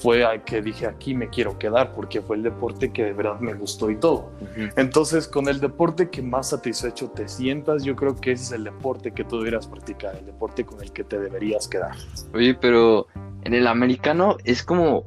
[0.00, 3.54] fue que dije aquí me quiero quedar porque fue el deporte que de verdad me
[3.54, 4.30] gustó y todo.
[4.76, 8.64] Entonces, con el deporte que más satisfecho te sientas, yo creo que ese es el
[8.64, 11.96] deporte que tú deberías practicar, el deporte con el que te deberías quedar.
[12.34, 13.06] Oye, pero
[13.44, 15.04] en el americano es como,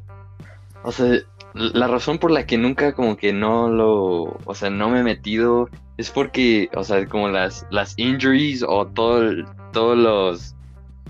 [0.83, 1.19] o sea,
[1.53, 5.03] la razón por la que nunca como que no lo, o sea, no me he
[5.03, 10.55] metido es porque, o sea, como las, las injuries o todo, todos los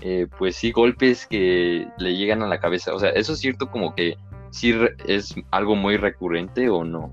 [0.00, 2.94] eh, pues sí, golpes que le llegan a la cabeza.
[2.94, 4.16] O sea, ¿eso es cierto como que
[4.50, 4.74] sí
[5.06, 7.12] es algo muy recurrente o no?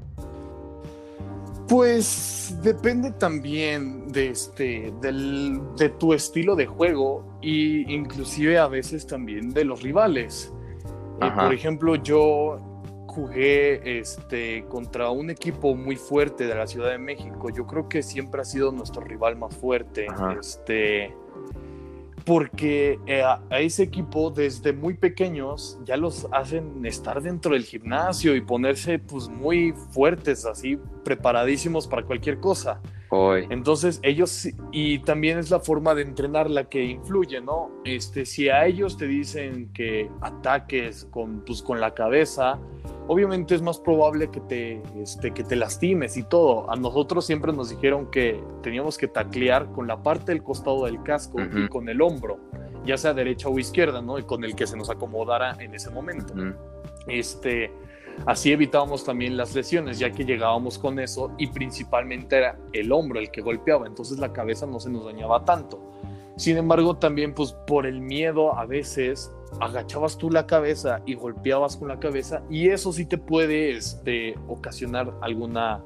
[1.67, 9.08] Pues depende también de este del, de tu estilo de juego y inclusive a veces
[9.08, 10.54] también de los rivales.
[11.22, 12.58] Eh, por ejemplo, yo
[13.08, 17.50] jugué este contra un equipo muy fuerte de la Ciudad de México.
[17.50, 20.08] Yo creo que siempre ha sido nuestro rival más fuerte.
[20.39, 21.15] Este
[22.26, 28.36] porque eh, a, ese equipo desde muy pequeños ya los hacen estar dentro del gimnasio
[28.36, 32.82] y ponerse pues muy fuertes, así preparadísimos para cualquier cosa.
[33.50, 37.69] Entonces ellos, y también es la forma de entrenar la que influye, ¿no?
[37.84, 42.58] Este, si a ellos te dicen que ataques con, pues, con la cabeza,
[43.08, 46.71] obviamente es más probable que te, este, que te lastimes y todo.
[46.71, 51.04] A nosotros siempre nos dijeron que teníamos que taclear con la parte del costado del
[51.04, 52.39] casco y con el hombro,
[52.86, 54.19] ya sea derecha o izquierda, ¿no?
[54.19, 56.34] Y con el que se nos acomodara en ese momento.
[57.08, 57.74] Este
[58.26, 63.19] Así evitábamos también las lesiones, ya que llegábamos con eso y principalmente era el hombro
[63.19, 65.80] el que golpeaba, entonces la cabeza no se nos dañaba tanto.
[66.38, 71.78] Sin embargo, también pues por el miedo a veces agachabas tú la cabeza y golpeabas
[71.78, 75.84] con la cabeza y eso sí te puede este, ocasionar alguna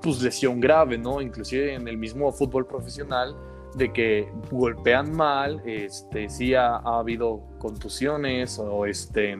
[0.00, 1.20] pues, lesión grave, ¿no?
[1.20, 3.34] Inclusive en el mismo fútbol profesional
[3.74, 9.36] de que golpean mal, este, sí ha, ha habido contusiones o este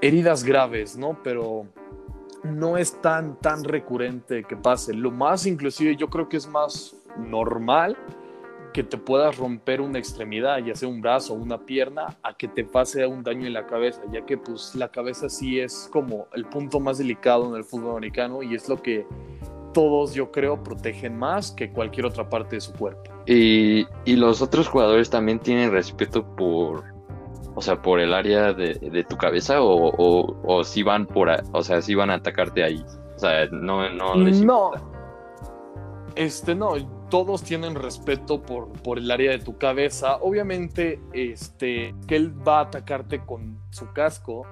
[0.00, 1.18] heridas graves, ¿no?
[1.22, 1.66] Pero
[2.44, 4.94] no es tan, tan recurrente que pase.
[4.94, 7.96] Lo más, inclusive, yo creo que es más normal
[8.72, 12.48] que te puedas romper una extremidad, ya sea un brazo o una pierna, a que
[12.48, 16.28] te pase un daño en la cabeza, ya que pues la cabeza sí es como
[16.34, 19.06] el punto más delicado en el fútbol americano y es lo que
[19.72, 23.10] todos yo creo protegen más que cualquier otra parte de su cuerpo.
[23.26, 26.84] Y, y los otros jugadores también tienen respeto por,
[27.58, 31.82] o sea, por el área de, tu cabeza o, o, si van por, o sea,
[31.82, 32.84] si van a atacarte ahí.
[33.16, 34.70] O sea, no, no No.
[36.14, 36.74] Este, no.
[37.10, 40.18] todos tienen respeto por, por el área de tu cabeza.
[40.18, 44.46] Obviamente, este, que él va a atacarte con su casco.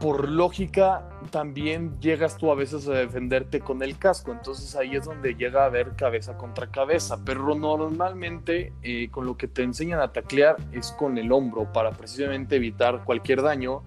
[0.00, 4.30] Por lógica, también llegas tú a veces a defenderte con el casco.
[4.30, 7.18] Entonces ahí es donde llega a haber cabeza contra cabeza.
[7.24, 11.90] Pero normalmente eh, con lo que te enseñan a taclear es con el hombro para
[11.90, 13.82] precisamente evitar cualquier daño.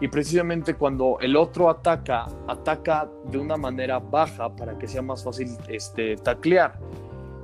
[0.00, 5.24] Y precisamente cuando el otro ataca, ataca de una manera baja para que sea más
[5.24, 6.78] fácil este, taclear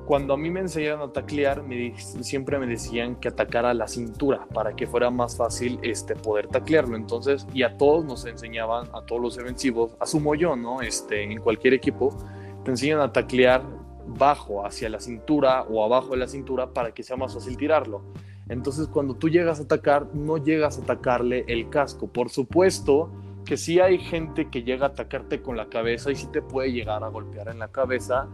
[0.07, 1.63] cuando a mí me enseñaron a taclear,
[1.97, 6.97] siempre me decían que atacara la cintura para que fuera más fácil este, poder taclearlo.
[6.97, 10.83] Entonces, y a todos nos enseñaban, a todos los defensivos, asumo yo, ¿no?
[10.83, 12.17] Este, en cualquier equipo,
[12.65, 13.63] te enseñan a taclear
[14.07, 18.03] bajo, hacia la cintura o abajo de la cintura para que sea más fácil tirarlo.
[18.49, 22.09] Entonces, cuando tú llegas a atacar, no llegas a atacarle el casco.
[22.09, 23.11] Por supuesto
[23.45, 26.73] que sí hay gente que llega a atacarte con la cabeza y sí te puede
[26.73, 28.29] llegar a golpear en la cabeza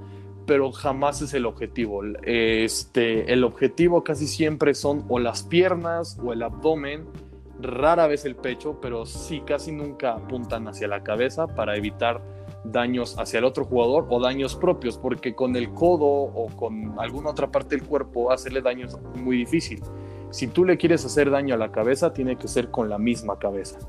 [0.48, 2.02] pero jamás es el objetivo.
[2.22, 7.04] Este, el objetivo casi siempre son o las piernas o el abdomen,
[7.60, 12.22] rara vez el pecho, pero sí casi nunca apuntan hacia la cabeza para evitar
[12.64, 17.28] daños hacia el otro jugador o daños propios, porque con el codo o con alguna
[17.28, 19.82] otra parte del cuerpo hacerle daño es muy difícil.
[20.30, 23.38] Si tú le quieres hacer daño a la cabeza, tiene que ser con la misma
[23.38, 23.80] cabeza.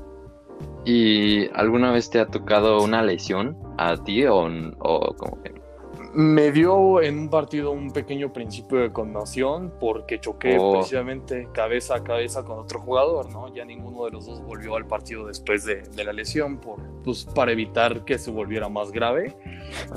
[0.84, 4.46] ¿Y alguna vez te ha tocado una lesión a ti o,
[4.78, 5.59] o como que
[6.12, 10.72] me dio en un partido un pequeño principio de conmoción porque choqué oh.
[10.72, 13.52] precisamente cabeza a cabeza con otro jugador, ¿no?
[13.54, 17.52] Ya ninguno de los dos volvió al partido después de, la lesión por, pues, para
[17.52, 19.36] evitar que se volviera más grave.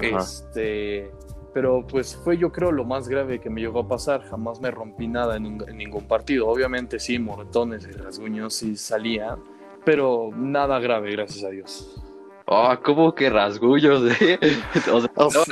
[0.01, 1.11] Este,
[1.53, 4.21] pero pues fue yo creo lo más grave que me llegó a pasar.
[4.23, 6.47] Jamás me rompí nada en, en ningún partido.
[6.47, 9.39] Obviamente sí, moretones y rasguños sí salían,
[9.83, 12.03] pero nada grave, gracias a Dios.
[12.45, 14.39] Oh, ¿cómo que rasgullos, eh?
[14.91, 15.11] O sea,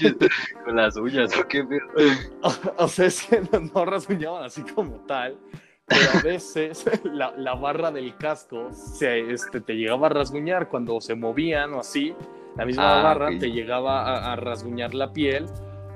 [0.64, 1.66] con las uñas, ¿o qué?
[2.78, 3.42] O, sea, es que
[3.74, 5.36] no, rasguñaban así como tal,
[5.86, 11.00] pero a veces la, la barra del casco se, este, te llegaba a rasguñar cuando
[11.00, 12.14] se movían o así.
[12.56, 15.46] La misma ah, barra te llegaba a, a rasguñar la piel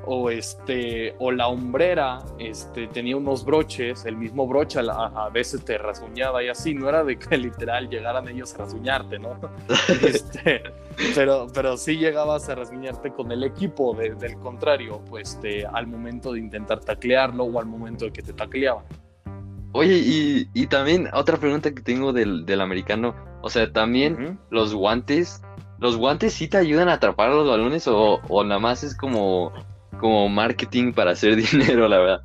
[0.06, 5.76] o este o la hombrera este tenía unos broches el mismo broche a, veces te
[5.76, 9.38] rasguñaba y así no era de que literal llegaran ellos a rasguñarte no
[10.02, 10.62] este,
[11.14, 16.32] pero pero sí llegabas a rasguñarte con el equipo del contrario pues este, al momento
[16.32, 18.84] de intentar taclearlo o al momento de que te tacleaban.
[19.72, 25.42] Oye, y, también otra pregunta que tengo del, americano, o sea, también los guantes,
[25.80, 29.52] ¿los guantes sí te ayudan a atrapar los balones o, o nada más es como
[30.04, 32.20] como marketing para hacer dinero, la verdad.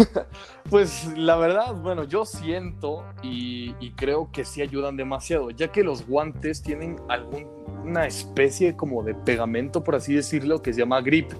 [0.70, 6.06] pues la verdad, bueno, yo siento y, creo que sí ayudan demasiado, ya que los
[6.06, 11.30] guantes tienen alguna especie como de pegamento, por así decirlo, que se llama grip.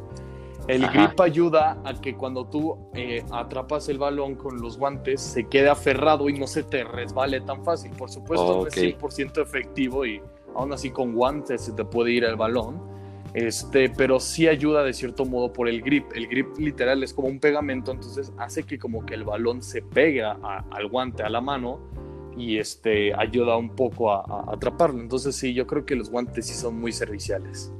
[0.68, 5.48] El grip ayuda a que cuando tú eh, atrapas el balón con los guantes se
[5.48, 7.92] quede aferrado y no se te resbale tan fácil.
[7.92, 10.20] Por supuesto, no es 100% efectivo y
[10.54, 12.92] aún así con guantes se te puede ir el balón
[13.34, 16.04] este, pero sí ayuda de cierto modo por el grip.
[16.14, 19.82] El grip literal es como un pegamento, entonces hace que como que el balón se
[19.82, 21.80] pegue al guante, a la mano,
[22.36, 25.00] y este, ayuda un poco a, atraparlo.
[25.00, 27.72] Entonces sí, yo creo que los guantes sí son muy serviciales.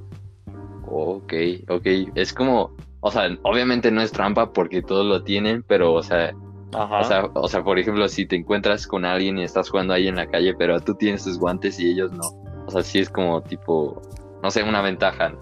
[0.86, 1.32] Ok,
[1.68, 1.86] ok.
[2.14, 6.32] Es como, o sea, obviamente no es trampa porque todos lo tienen, pero, o sea,
[6.74, 10.08] O sea, o sea, por ejemplo, si te encuentras con alguien y estás jugando ahí
[10.08, 12.22] en la calle, pero tú tienes tus guantes y ellos no.
[12.66, 14.00] O sea, sí es como tipo,
[14.42, 15.32] no sé, una ventaja.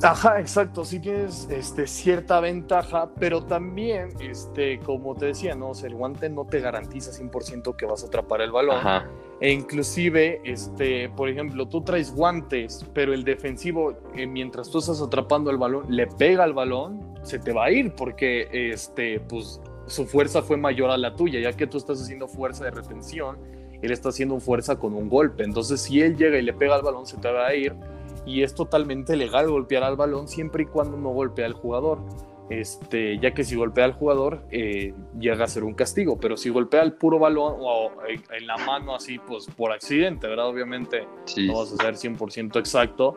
[0.00, 5.72] Ajá, exacto, sí tienes este, cierta ventaja, pero también, este, como te decía, ¿no?
[5.82, 8.78] el guante no te garantiza 100% que vas a atrapar el balón.
[9.40, 15.02] E inclusive, este, por ejemplo, tú traes guantes, pero el defensivo, eh, mientras tú estás
[15.02, 19.60] atrapando el balón, le pega al balón, se te va a ir porque, este, pues,
[19.86, 23.57] su fuerza fue mayor a la tuya, ya que tú estás haciendo fuerza de retención
[23.82, 25.44] él está haciendo fuerza con un golpe.
[25.44, 27.74] Entonces, si él llega y le pega al balón, se te va a ir.
[28.26, 32.00] Y es totalmente legal golpear al balón siempre y cuando no golpea al jugador.
[32.50, 36.18] Este, ya que si golpea al jugador, eh, llega a ser un castigo.
[36.18, 40.48] Pero si golpea el puro balón o en la mano así, pues por accidente, ¿verdad?
[40.48, 41.06] Obviamente
[41.46, 43.16] no vas a ser 100% exacto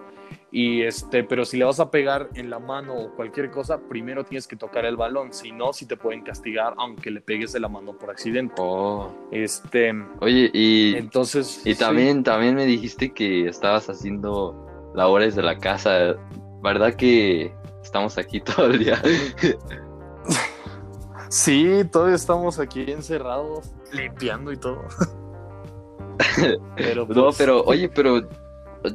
[0.51, 4.25] y este, pero si le vas a pegar en la mano o cualquier cosa, primero
[4.25, 7.61] tienes que tocar el balón, si no, si te pueden castigar aunque le pegues de
[7.61, 8.55] la mano por accidente.
[8.57, 9.09] Oh.
[9.31, 15.57] Este, oye, y entonces y también también me dijiste que estabas haciendo labores de la
[15.57, 16.15] casa,
[16.61, 19.01] ¿verdad que estamos aquí todo el día?
[21.29, 24.83] sí, todavía estamos aquí encerrados, limpiando y todo.
[26.75, 28.27] pero no, pues, pero oye, pero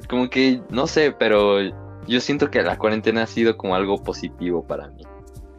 [0.09, 1.61] como que, no sé, pero
[2.07, 5.03] yo siento que la cuarentena ha sido como algo positivo para mí.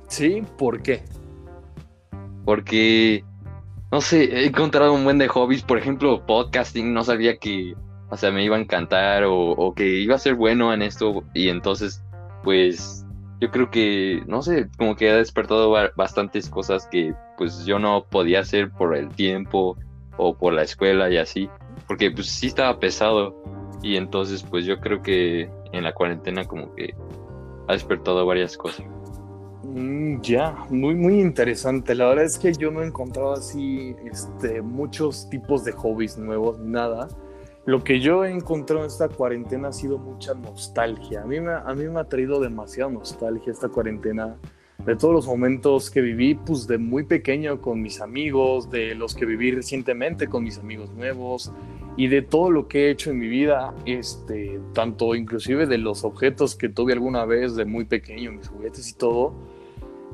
[0.07, 1.03] Sí, ¿por qué?
[2.45, 3.23] Porque,
[3.91, 7.73] no sé, he encontrado un buen de hobbies, por ejemplo, podcasting, no sabía que,
[8.09, 11.23] o sea, me iba a encantar o, o que iba a ser bueno en esto
[11.34, 12.03] y entonces,
[12.43, 13.05] pues,
[13.39, 18.05] yo creo que, no sé, como que ha despertado bastantes cosas que pues yo no
[18.09, 19.78] podía hacer por el tiempo
[20.17, 21.49] o por la escuela y así,
[21.88, 23.36] porque pues sí estaba pesado
[23.88, 26.93] y entonces pues yo creo que en la cuarentena como que
[27.67, 28.85] ha despertado varias cosas.
[29.63, 31.95] Mm, ya, muy muy interesante.
[31.95, 36.59] La verdad es que yo no he encontrado así este, muchos tipos de hobbies nuevos,
[36.59, 37.07] nada.
[37.65, 41.21] Lo que yo he encontrado en esta cuarentena ha sido mucha nostalgia.
[41.21, 44.38] A mí me, a mí me ha traído demasiada nostalgia esta cuarentena
[44.85, 49.15] de todos los momentos que viví, pues de muy pequeño con mis amigos, de los
[49.15, 51.51] que viví recientemente con mis amigos nuevos
[51.97, 56.05] y de todo lo que he hecho en mi vida, este, tanto inclusive de los
[56.05, 59.33] objetos que tuve alguna vez de muy pequeño, mis juguetes y todo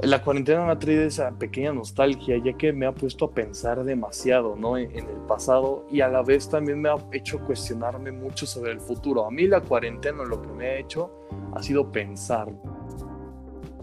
[0.01, 3.83] la cuarentena me ha traído esa pequeña nostalgia, ya que me ha puesto a pensar
[3.83, 4.77] demasiado ¿no?
[4.77, 8.81] en, el pasado y a la vez también me ha hecho cuestionarme mucho sobre el
[8.81, 9.25] futuro.
[9.25, 11.11] A mí la cuarentena lo que me ha hecho
[11.53, 12.49] ha sido pensar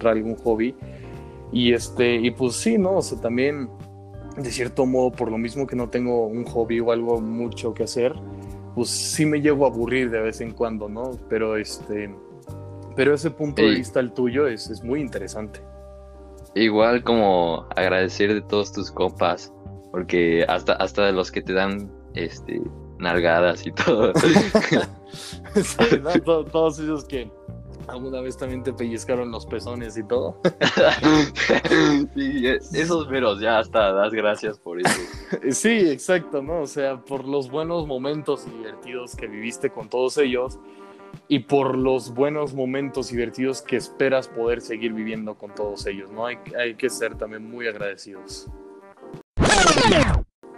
[0.03, 0.75] algún hobby
[1.53, 2.97] y este y pues sí, ¿no?
[2.97, 3.69] O sea, también
[4.37, 7.85] de cierto modo por lo mismo que no tengo un hobby o algo mucho que
[7.85, 8.15] hacer,
[8.75, 11.13] pues sí me llego a aburrir de vez en cuando, ¿no?
[11.29, 12.15] Pero este
[12.97, 15.61] pero ese punto de vista el tuyo es, es muy interesante.
[16.55, 19.53] Igual como agradecer de todos tus compas,
[19.91, 22.61] porque hasta, hasta de los que te dan este
[22.99, 24.13] nalgadas y todo.
[26.53, 27.31] todos esos que
[27.91, 30.41] alguna vez también te pellizcaron los pezones y todo.
[32.15, 35.01] sí, esos veros ya hasta das gracias por eso.
[35.51, 36.63] Sí, exacto, ¿no?
[36.63, 40.59] O sea, por los buenos momentos divertidos que viviste con todos ellos
[41.29, 46.27] y por los buenos momentos divertidos que esperas poder seguir viviendo con todos ellos, ¿no?
[46.27, 48.49] Hay, hay que ser también muy agradecidos.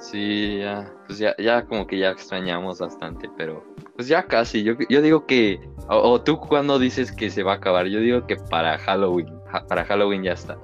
[0.02, 4.74] Sí, ya, pues ya, ya como que ya extrañamos bastante, pero pues ya casi, yo,
[4.88, 8.34] yo digo que, o, tú cuando dices que se va a acabar, yo digo que
[8.34, 9.32] para Halloween,
[9.68, 10.58] para Halloween ya está.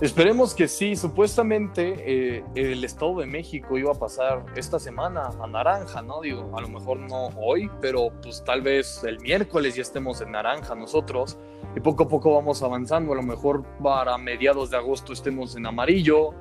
[0.00, 0.94] Esperemos que sí.
[0.94, 1.94] Supuestamente
[2.36, 6.20] eh, el Estado de México iba a pasar esta semana a naranja, ¿no?
[6.20, 10.32] Digo, a lo mejor no hoy, pero pues tal vez el miércoles ya estemos en
[10.32, 11.38] naranja nosotros.
[11.74, 13.14] Y poco a poco vamos avanzando.
[13.14, 16.34] A lo mejor para mediados de agosto estemos en amarillo.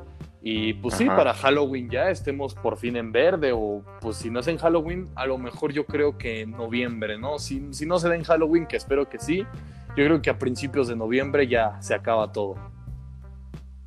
[0.47, 3.51] Y pues sí, para Halloween ya estemos por fin en verde.
[3.51, 7.17] O pues si no es en Halloween, a lo mejor yo creo que en noviembre,
[7.17, 7.39] ¿no?
[7.39, 9.39] Si, si no se da en Halloween, que espero que sí,
[9.97, 12.57] yo creo que a principios de noviembre ya se acaba todo.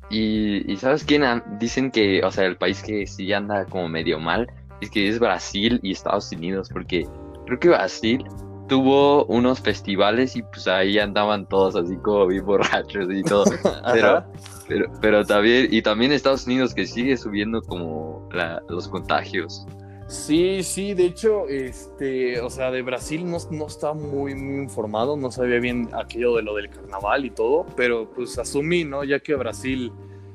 [0.09, 1.23] Y, ¿sabes quién?
[1.59, 4.51] Dicen que, o sea, el país que sí anda como medio mal
[4.81, 7.07] es que es Brasil y Estados Unidos, porque
[7.45, 8.25] creo que Brasil
[8.67, 13.45] tuvo unos festivales y pues ahí andaban todos así como bien borrachos y todo.
[13.93, 14.25] pero,
[14.69, 18.29] pero, pero, también, y también Estados Unidos que sigue subiendo como
[18.69, 19.65] los contagios.
[20.07, 25.17] Sí, sí, de hecho, este, o sea, de Brasil no, no estaba muy, muy informado,
[25.17, 29.03] no sabía bien aquello de lo del carnaval y todo, pero pues asumí, ¿no?
[29.03, 29.91] Ya que Brasil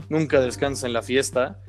[0.08, 1.60] nunca descansa en la fiesta.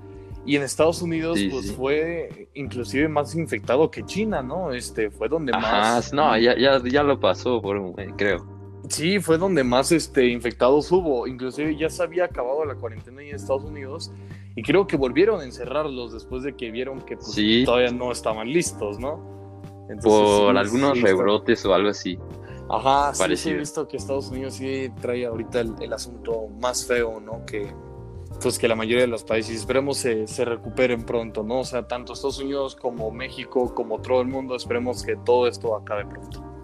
[0.48, 4.72] Y en Estados Unidos, pues fue inclusive más infectado que China, ¿no?
[4.72, 6.14] Este, fue donde más.
[6.14, 8.55] No, ya, ya, ya lo pasó, por un, creo.
[8.90, 11.28] Sí, fue donde más este, infectados hubo.
[11.28, 14.12] Inclusive ya se había acabado la cuarentena en Estados Unidos
[14.56, 18.48] y creo que volvieron a encerrarlos después de que vieron que pues, todavía no estaban
[18.48, 19.36] listos, ¿no?
[20.02, 22.18] Por algunos rebrotes o algo así.
[22.70, 27.46] Ajá, sí, he visto que Estados Unidos sí trae ahorita el, asunto más feo, ¿no?
[27.46, 27.72] Que,
[28.42, 31.60] pues que la mayoría de los países, esperemos se, se, recuperen pronto, ¿no?
[31.60, 35.76] O sea, tanto Estados Unidos como México, como todo el mundo, esperemos que todo esto
[35.76, 36.55] acabe pronto.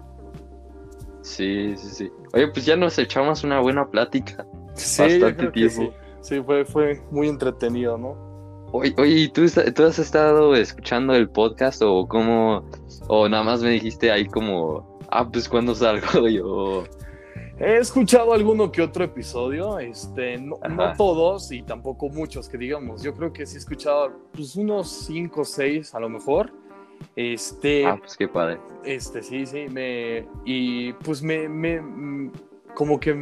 [1.22, 2.12] Sí, sí, sí.
[2.34, 4.46] Oye, pues ya nos echamos una buena plática.
[4.74, 5.94] Sí, Bastante tiempo.
[6.20, 8.32] Sí, fue, fue muy entretenido, ¿no?
[8.72, 9.44] Oye, oye ¿tú,
[9.74, 12.64] ¿tú has estado escuchando el podcast o cómo,
[13.08, 16.84] o nada más me dijiste ahí como, ah, pues cuando salgo yo?
[17.58, 20.58] He escuchado alguno que otro episodio, este, no,
[20.96, 23.02] todos y tampoco muchos que digamos.
[23.02, 26.52] Yo creo que sí he escuchado pues unos cinco o seis a lo mejor.
[27.16, 28.58] Este, ah, pues qué padre.
[28.84, 32.30] Este, sí, sí, me, y pues me, me
[32.74, 33.14] como que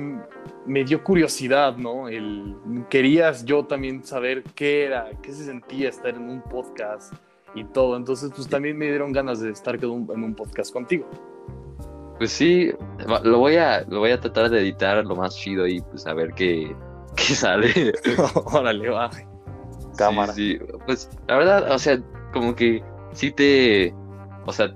[0.67, 2.09] me dio curiosidad, ¿no?
[2.09, 2.57] El,
[2.89, 7.15] querías yo también saber qué era, qué se sentía estar en un podcast
[7.55, 7.97] y todo.
[7.97, 11.07] Entonces, pues también me dieron ganas de estar en un podcast contigo.
[12.21, 12.71] Pues sí,
[13.25, 16.13] lo voy a, lo voy a tratar de editar lo más chido y pues a
[16.13, 16.77] ver qué,
[17.17, 17.95] qué sale.
[18.53, 19.11] Órale, va.
[19.97, 20.33] Cámara.
[20.35, 21.99] Sí, sí, pues la verdad, o sea,
[22.33, 23.95] como que sí te,
[24.47, 24.75] o sea,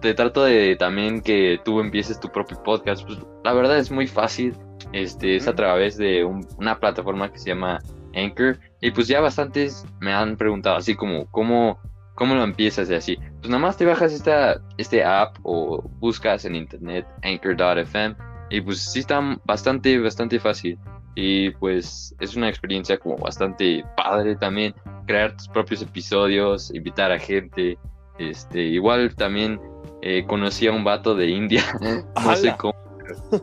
[0.00, 3.06] te trato de también que tú empieces tu propio podcast.
[3.06, 4.54] Pues la verdad es muy fácil.
[4.92, 7.78] Este, es a través de una plataforma que se llama
[8.14, 8.58] Anchor.
[8.80, 11.78] Y pues ya bastantes me han preguntado así como, ¿cómo,
[12.14, 13.16] cómo lo empiezas y así?
[13.16, 18.16] Pues nada más te bajas esta, este app o buscas en internet anchor.fm
[18.50, 20.78] y pues sí está bastante, bastante fácil.
[21.14, 24.74] Y pues es una experiencia como bastante padre también,
[25.06, 27.78] crear tus propios episodios, invitar a gente.
[28.18, 29.60] Este, igual también
[30.02, 31.62] eh, conocí a un vato de India,
[32.24, 32.74] no sé cómo,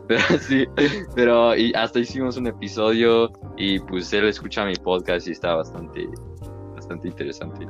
[0.07, 0.67] pero sí,
[1.15, 6.07] pero y hasta hicimos un episodio y pues él escucha mi podcast y está bastante,
[6.89, 7.67] bastante interesante.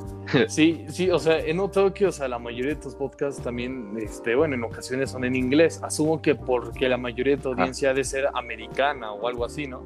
[0.47, 3.97] Sí, sí, o sea, he notado que, o sea, la mayoría de tus podcasts también,
[3.99, 5.82] este, bueno, en ocasiones son en inglés.
[5.84, 9.67] Asumo que porque la mayoría de tu audiencia ha de ser americana o algo así,
[9.67, 9.84] ¿no?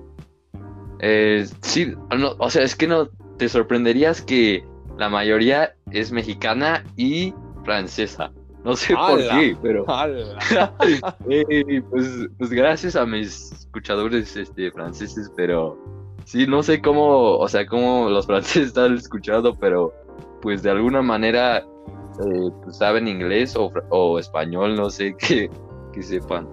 [0.99, 4.63] Eh, sí, no, o sea, es que no te sorprenderías que
[4.97, 7.33] la mayoría es mexicana y
[7.65, 8.31] francesa.
[8.63, 9.85] No sé por qué, pero.
[11.25, 15.77] pues, pues, gracias a mis escuchadores este, franceses, pero
[16.25, 19.93] sí, no sé cómo, o sea, cómo los franceses están escuchando, pero
[20.41, 25.49] pues de alguna manera eh, pues, saben inglés o, o, español, no sé, que,
[25.91, 26.47] que sepan.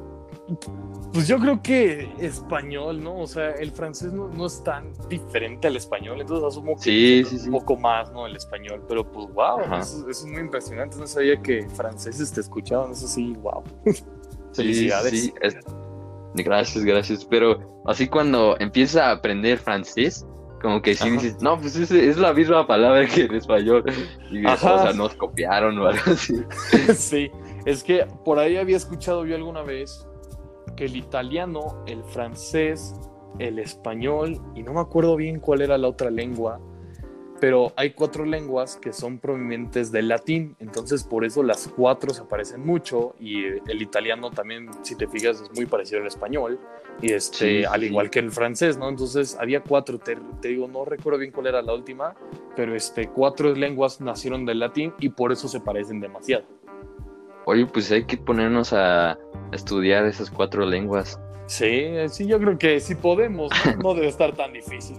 [1.12, 3.18] Pues yo creo que español, ¿no?
[3.18, 7.76] O sea, el francés no, es tan diferente al español, entonces asumo que un poco
[7.76, 8.26] más, ¿no?
[8.26, 10.96] El español, pero pues wow, eso, es muy impresionante.
[10.98, 13.62] No sabía que franceses te escuchaban, eso sí, wow.
[14.54, 15.20] Felicidades.
[15.20, 15.34] Sí,
[16.34, 17.24] Gracias, gracias.
[17.24, 20.26] Pero así cuando empiezas a aprender francés,
[20.62, 23.84] como que sí dices, no, pues es, es, la misma palabra que en español.
[24.30, 26.34] Y o sea, nos copiaron o algo así.
[26.94, 27.30] sí,
[27.64, 30.06] es que por ahí había escuchado yo alguna vez
[30.80, 32.94] el italiano, el francés,
[33.38, 36.60] el español y no me acuerdo bien cuál era la otra lengua,
[37.41, 42.22] pero hay cuatro lenguas que son provenientes del latín, entonces por eso las cuatro se
[42.22, 46.61] parecen mucho y el italiano también, si te fijas, es muy parecido al español
[47.01, 48.88] y este, al igual que el francés, ¿no?
[48.88, 52.14] Entonces había cuatro, te, digo, no recuerdo bien cuál era la última,
[52.55, 56.45] pero este, cuatro lenguas nacieron del latín y por eso se parecen demasiado.
[57.47, 59.18] Oye, pues hay que ponernos a
[59.51, 61.18] estudiar esas cuatro lenguas.
[61.51, 63.51] Sí, sí, yo creo que sí podemos,
[63.82, 64.96] no, debe estar tan difícil.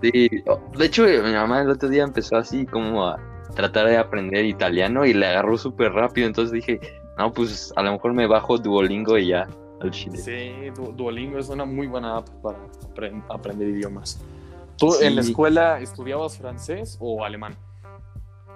[0.00, 0.30] Sí,
[0.78, 3.20] de hecho, mi mamá el otro día empezó así como a
[3.54, 6.80] tratar de aprender italiano y le agarró súper rápido, entonces dije,
[7.18, 9.46] no, pues a lo mejor me bajo Duolingo y ya
[9.82, 10.16] al chile.
[10.16, 12.58] Sí, Duolingo es una muy buena app para
[13.28, 14.24] aprender idiomas.
[14.78, 17.58] ¿Tú en la escuela estudiabas francés o alemán?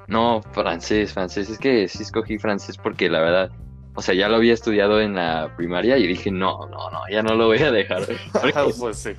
[0.08, 1.50] No, francés, francés.
[1.50, 3.50] Es que sí escogí francés porque la verdad,
[3.94, 7.22] o sea, ya lo había estudiado en la primaria y dije, no, no, no, ya
[7.22, 8.02] no lo voy a dejar.
[8.78, 9.12] pues sí.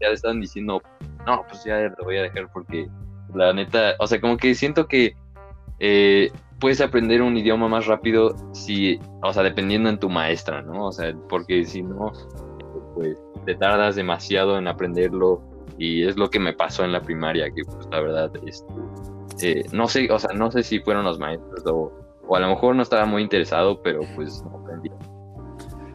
[0.00, 0.82] Ya están diciendo,
[1.26, 2.88] no, pues ya lo voy a dejar porque
[3.34, 5.14] la neta, o sea, como que siento que
[5.78, 10.86] eh, puedes aprender un idioma más rápido si, o sea, dependiendo en tu maestra, ¿no?
[10.86, 12.12] O sea, porque si no,
[12.94, 15.42] pues te tardas demasiado en aprenderlo
[15.78, 18.72] y es lo que me pasó en la primaria, que pues la verdad, este
[19.42, 21.92] eh, no sé, o sea, no sé si fueron los maestros o,
[22.36, 24.90] a lo mejor no estaba muy interesado, pero pues no aprendí.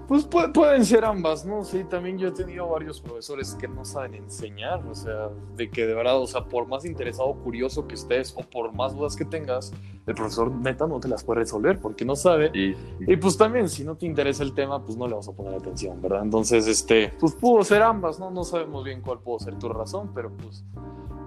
[0.08, 1.66] Pues pueden ser ambas, ¿no?
[1.66, 5.86] Sí, también yo he tenido varios profesores que no saben enseñar, o sea, de que
[5.86, 9.18] de verdad, o sea, por más interesado o curioso que estés o por más dudas
[9.18, 9.74] que tengas,
[10.06, 12.52] el profesor neta no te las puede resolver porque no sabe.
[12.54, 15.56] Y pues también, si no te interesa el tema, pues no le vas a poner
[15.56, 16.24] atención, ¿verdad?
[16.24, 18.32] Entonces, este, pues pudo ser ambas, ¿no?
[18.32, 20.64] No sabemos bien cuál pudo ser tu razón, pero pues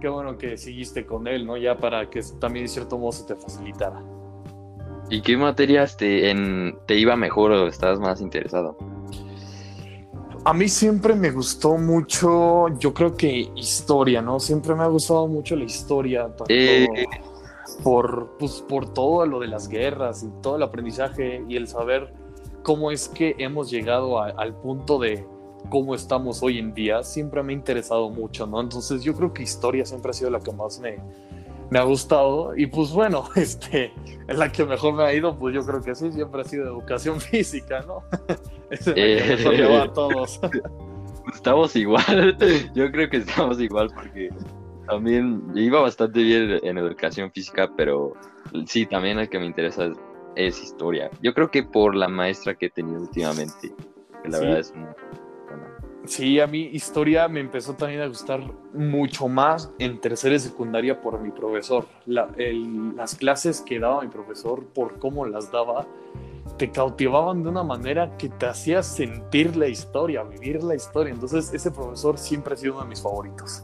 [0.01, 1.59] qué bueno que seguiste con él, ¿no?
[1.59, 4.03] Ya para que también de cierto modo se te facilitara.
[5.11, 8.77] ¿Y qué materias te, en, te iba mejor o estabas más interesado?
[10.45, 14.41] A mí siempre me gustó mucho, yo creo que historia, ¿no?
[14.41, 16.87] Siempre me ha gustado mucho la historia, tanto eh.
[17.83, 22.15] por, pues, por todo lo de las guerras y todo el aprendizaje y el saber
[22.63, 25.27] cómo es que hemos llegado al punto de,
[25.69, 28.61] cómo estamos hoy en día, siempre me ha interesado mucho, ¿no?
[28.61, 30.99] Entonces yo creo que historia siempre ha sido la que más me,
[31.71, 33.93] me ha gustado y pues bueno, este,
[34.29, 36.67] en la que mejor me ha ido, pues yo creo que sí, siempre ha sido
[36.67, 38.03] educación física, ¿no?
[38.71, 40.41] es la que mejor me va a todos.
[41.33, 42.37] Estamos igual,
[42.75, 44.31] yo creo que estamos igual porque
[44.89, 48.15] también iba bastante bien en educación física, pero
[48.67, 49.93] sí, también el que me interesa
[50.35, 51.11] es, historia.
[51.23, 53.73] Yo creo que por la maestra que he tenido últimamente,
[54.23, 54.89] que la verdad es muy
[56.07, 58.41] Sí, a mí historia me empezó también a gustar
[58.73, 61.87] mucho más en tercera y secundaria por mi profesor.
[62.07, 65.87] las clases que daba mi profesor, por cómo las daba,
[66.57, 71.13] te cautivaban de una manera que te hacía sentir la historia, vivir la historia.
[71.13, 73.63] Entonces ese profesor siempre ha sido uno de mis favoritos.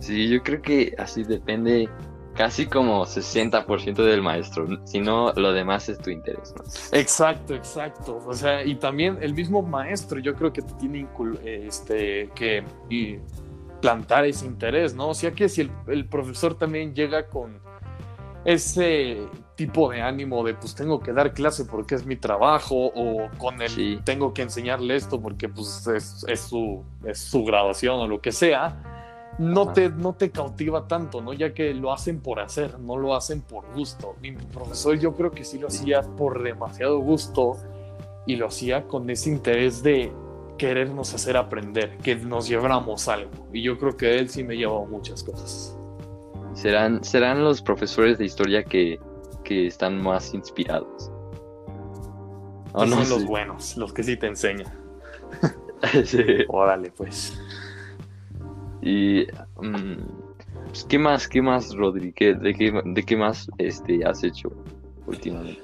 [0.00, 1.88] Sí, yo creo que así depende
[2.34, 6.64] casi como 60% del maestro, si no, lo demás es tu interés, ¿no?
[6.98, 8.20] Exacto, exacto.
[8.26, 11.06] O sea, y también el mismo maestro, yo creo que te tiene
[11.44, 12.64] este, que
[13.80, 15.10] plantar ese interés, ¿no?
[15.10, 17.58] O sea que si el, el profesor también llega con
[18.44, 23.28] ese tipo de ánimo de pues tengo que dar clase porque es mi trabajo o
[23.38, 28.20] con el tengo que enseñarle esto porque pues es, su, es su graduación o lo
[28.20, 29.03] que sea,
[29.38, 31.32] no te, no te cautiva tanto, ¿no?
[31.32, 34.14] Ya que lo hacen por hacer, no lo hacen por gusto.
[34.20, 37.56] Mi profesor yo creo que sí lo hacía por demasiado gusto
[38.26, 40.12] y lo hacía con ese interés de
[40.56, 43.30] querernos hacer aprender, que nos lleváramos algo.
[43.52, 45.76] Y yo creo que él sí me llevó muchas cosas.
[46.54, 49.00] Serán, serán los profesores de historia que,
[49.42, 51.10] que están más inspirados.
[52.72, 54.72] no son los buenos, los que sí te enseñan.
[56.04, 56.24] sí.
[56.48, 57.36] Órale, pues.
[58.84, 59.26] Y
[59.62, 59.94] mm,
[60.66, 62.08] pues, ¿qué más, qué más, Rodri?
[62.08, 64.52] de, qué, ¿De qué más este, has hecho
[65.06, 65.62] últimamente?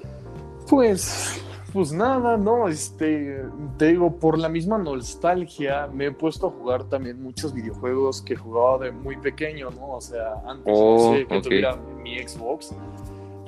[0.67, 3.45] Pues, pues nada, no, este,
[3.77, 8.37] te digo, por la misma nostalgia me he puesto a jugar también muchos videojuegos que
[8.37, 9.97] jugaba de muy pequeño, ¿no?
[9.97, 12.75] O sea, antes oh, que tuviera mi Xbox,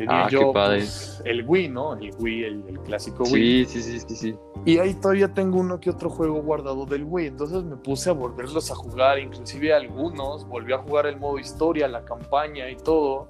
[0.07, 1.95] tenía ah, yo pues, el Wii, ¿no?
[1.95, 3.65] El Wii, el, clásico Wii.
[3.65, 7.29] Sí, sí, sí, sí, Y ahí todavía tengo uno que otro juego guardado del Wii.
[7.29, 10.47] Entonces me puse a volverlos a jugar, inclusive algunos.
[10.49, 13.29] Volví a jugar el modo historia, la campaña y todo.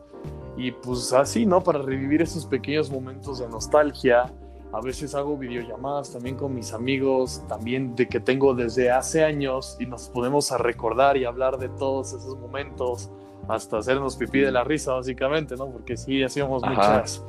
[0.57, 1.63] Y pues así, ¿no?
[1.63, 4.33] Para revivir esos pequeños momentos de nostalgia.
[4.73, 9.77] A veces hago videollamadas también con mis amigos, también de que tengo desde hace años
[9.79, 13.11] y nos podemos a recordar y hablar de todos esos momentos
[13.49, 15.67] hasta hacernos pipí de la risa, básicamente, ¿no?
[15.67, 17.25] Porque sí, hacíamos muchas,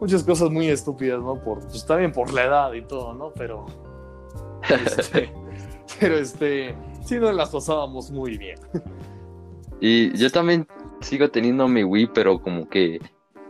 [0.00, 1.36] muchas cosas muy estúpidas, ¿no?
[1.42, 3.32] Por, pues también por la edad y todo, ¿no?
[3.36, 3.66] Pero,
[4.68, 5.32] este,
[6.00, 6.74] pero este,
[7.04, 8.58] sí nos las pasábamos muy bien.
[9.80, 10.66] Y yo también
[11.00, 13.00] sigo teniendo mi Wii, pero como que,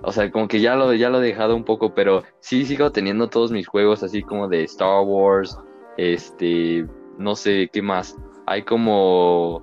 [0.03, 2.91] o sea, como que ya lo, ya lo he dejado un poco, pero sí sigo
[2.91, 5.59] teniendo todos mis juegos así como de Star Wars,
[5.99, 6.87] este,
[7.19, 8.17] no sé qué más.
[8.47, 9.63] Hay como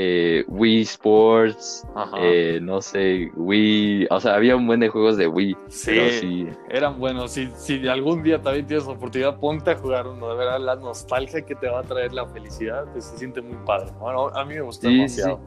[0.00, 1.84] eh, Wii Sports,
[2.20, 5.56] eh, no sé, Wii, o sea, había un buen de juegos de Wii.
[5.66, 7.32] Sí, eran buenos.
[7.32, 11.42] Si, si algún día también tienes oportunidad, ponte a jugar uno, de verdad, la nostalgia
[11.42, 13.90] que te va a traer la felicidad, pues, se siente muy padre.
[13.98, 15.40] Bueno, a mí me gustó demasiado.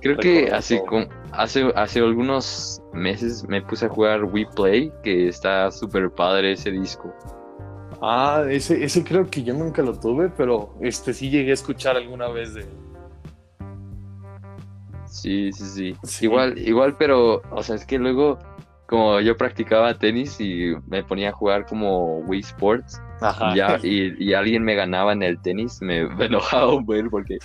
[0.00, 5.26] Creo que así con, hace, hace algunos meses me puse a jugar Wii Play, que
[5.26, 7.12] está súper padre ese disco.
[8.00, 11.96] Ah, ese, ese creo que yo nunca lo tuve, pero este sí llegué a escuchar
[11.96, 12.66] alguna vez de,
[15.16, 18.38] Sí, sí, sí, Igual, igual, pero, o sea, es que luego,
[18.86, 23.00] como yo practicaba tenis y me ponía a jugar como Wii Sports,
[23.54, 27.38] Ya, y, alguien me ganaba en el tenis, me, enojaba un buen porque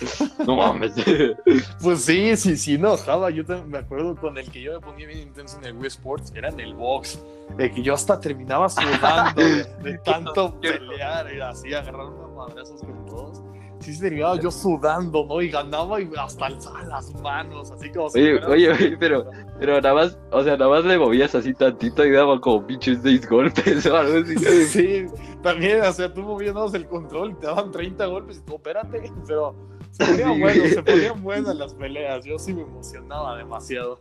[0.46, 0.92] no mames.
[1.82, 3.30] Pues sí, sí, sí, enojaba.
[3.30, 6.32] Yo me acuerdo con el que yo me ponía bien intenso en el Wii Sports,
[6.34, 7.18] era en el box,
[7.56, 13.06] de que yo hasta terminaba sudando de, tanto pelear y así agarrar unos madrazos con
[13.06, 13.51] todos
[13.82, 15.40] sí se terminaba yo sudando, ¿no?
[15.42, 19.94] Y ganaba y hasta alzaba las manos, así como Oye, oye, oye, pero, pero nada
[19.94, 23.84] más, o sea, nada más le movías así tantito y daba como pinches seis golpes
[23.86, 24.36] o algo así.
[24.66, 25.06] Sí,
[25.42, 29.12] también, o sea, tú movías el control y te daban 30 golpes y tú, espérate,
[29.26, 29.54] pero
[29.90, 34.00] se ponían buenos, se ponían buenas las peleas, yo sí me emocionaba demasiado.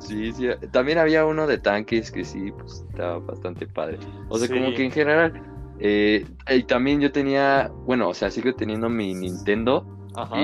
[0.00, 3.98] Sí, sí, también había uno de tanques que sí, pues estaba bastante padre.
[4.28, 8.54] O sea, como que en general eh, y también yo tenía, bueno, o sea, sigo
[8.54, 9.86] teniendo mi Nintendo.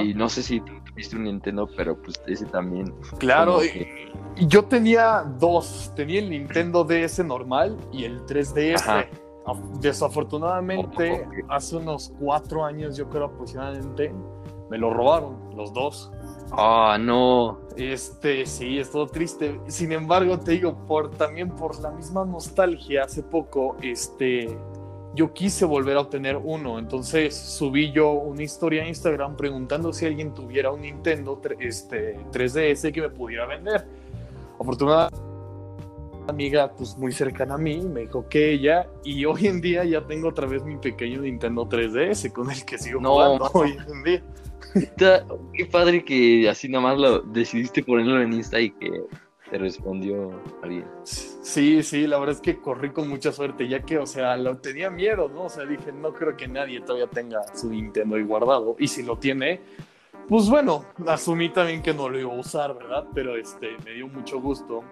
[0.03, 2.93] Y no sé si tuviste un Nintendo, pero pues ese también.
[3.19, 3.61] Claro,
[4.37, 5.93] yo tenía dos.
[5.95, 9.09] Tenía el Nintendo DS normal y el 3DS.
[9.81, 14.13] Desafortunadamente, hace unos cuatro años, yo creo aproximadamente,
[14.69, 16.11] me lo robaron los dos.
[16.53, 17.61] Ah, no.
[17.77, 19.61] Este, sí, es todo triste.
[19.69, 24.59] Sin embargo, te digo, por también por la misma nostalgia, hace poco, este,
[25.15, 26.79] yo quise volver a obtener uno.
[26.79, 32.93] Entonces subí yo una historia a Instagram preguntando si alguien tuviera un Nintendo este, 3DS
[32.93, 33.87] que me pudiera vender.
[34.59, 35.19] Afortunadamente,
[36.21, 39.85] una amiga pues muy cercana a mí me dijo que ella y hoy en día
[39.85, 44.03] ya tengo otra vez mi pequeño Nintendo 3DS con el que sigo jugando hoy en
[44.05, 44.23] día.
[45.55, 48.91] qué padre que así nomás lo decidiste ponerlo en Insta y que
[49.51, 50.31] te respondió
[50.63, 50.87] alguien.
[51.03, 54.59] Sí, sí, la verdad es que corrí con mucha suerte, ya que, o sea, lo
[54.59, 55.45] tenía miedo, ¿no?
[55.45, 58.77] O sea, dije, no creo que nadie todavía tenga su Nintendo ahí guardado.
[58.79, 59.61] Y si lo tiene,
[60.29, 63.07] pues bueno, asumí también que no lo iba a usar, ¿verdad?
[63.13, 64.85] Pero este, me dio mucho gusto.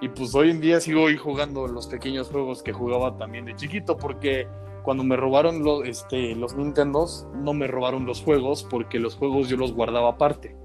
[0.00, 3.54] Y pues hoy en día sigo ahí jugando los pequeños juegos que jugaba también de
[3.54, 4.48] chiquito, porque
[4.82, 9.48] cuando me robaron los, este, los Nintendos, no me robaron los juegos, porque los juegos
[9.48, 10.56] yo los guardaba aparte.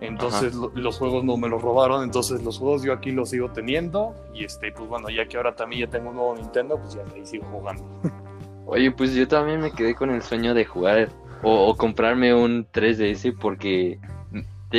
[0.00, 3.50] Entonces lo- los juegos no me los robaron, entonces los juegos yo aquí los sigo
[3.50, 6.94] teniendo y este, pues bueno, ya que ahora también ya tengo un nuevo Nintendo, pues
[6.94, 7.82] ya ahí sigo jugando.
[8.66, 11.08] Oye, pues yo también me quedé con el sueño de jugar
[11.42, 13.98] o, o comprarme un 3DS porque,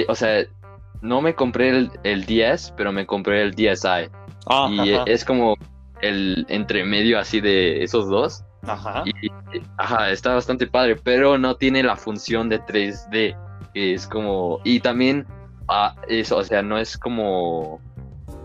[0.08, 0.46] o sea,
[1.02, 4.10] no me compré el, el 10, pero me compré el DSi.
[4.48, 5.56] Ah, y ajá, es como
[6.02, 8.44] el entremedio así de esos dos.
[8.62, 9.04] ajá.
[9.06, 9.32] Y,
[9.78, 13.36] ajá, está bastante padre, pero no tiene la función de 3D.
[13.74, 14.60] Es como.
[14.64, 15.26] Y también,
[15.68, 17.80] ah, eso, o sea, no es como.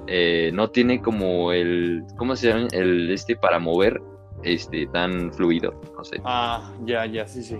[0.07, 2.05] eh, no tiene como el.
[2.17, 2.69] ¿Cómo se llama?
[2.73, 4.01] El este para mover.
[4.43, 5.81] Este, tan fluido.
[5.97, 6.21] No sé.
[6.25, 7.57] Ah, ya, ya, sí, sí.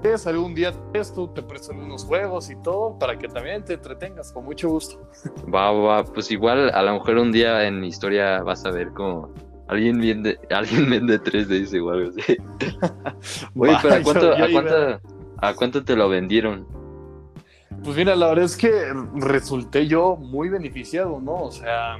[0.00, 1.28] ¿Quieres algún día esto?
[1.30, 5.00] Te presto unos juegos y todo para que también te entretengas, con mucho gusto.
[5.54, 8.90] Va, va, pues igual a lo mejor un día en mi historia vas a ver
[8.92, 9.32] como.
[9.66, 12.36] Alguien vende, alguien vende 3DS o algo así.
[13.58, 15.00] Oye, Va, pero ¿a cuánto, a, cuánto,
[15.48, 16.66] ¿a cuánto te lo vendieron?
[17.82, 18.70] Pues mira, la verdad es que
[19.16, 21.34] resulté yo muy beneficiado, ¿no?
[21.42, 21.96] O sea,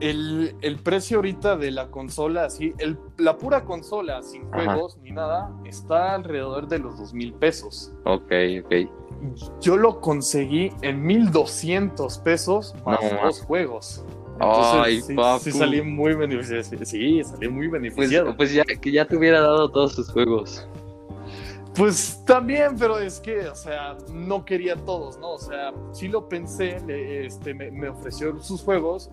[0.00, 4.72] el, el precio ahorita de la consola, así, el, la pura consola sin Ajá.
[4.72, 7.92] juegos ni nada, está alrededor de los dos mil pesos.
[8.04, 8.32] Ok,
[8.64, 8.74] ok.
[9.60, 14.04] Yo lo conseguí en 1200 pesos más No, dos juegos.
[14.38, 15.44] Ay, sí, papu.
[15.44, 16.62] sí salí muy beneficiado.
[16.84, 18.36] Sí, salí muy Pues, beneficiado.
[18.36, 20.68] pues ya que ya te hubiera dado todos sus juegos.
[21.76, 25.32] Pues también, pero es que, o sea, no quería todos, ¿no?
[25.32, 29.10] O sea, sí lo pensé, le- este, me, me ofreció sus juegos,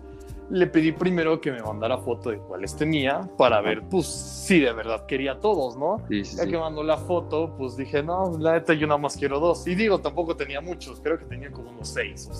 [0.50, 4.72] le pedí primero que me mandara foto de cuáles tenía para ver, pues, si de
[4.72, 5.98] verdad quería todos, ¿no?
[6.08, 6.50] Sí, sí, Ya sí.
[6.50, 9.66] que mandó la foto, pues dije, no, la neta yo nada más quiero dos.
[9.66, 12.34] Y digo, tampoco tenía muchos, creo que tenía como unos seis o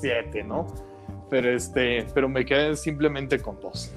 [0.00, 0.66] siete, ¿no?
[1.30, 3.90] Pero este, pero me quedé simplemente con dos.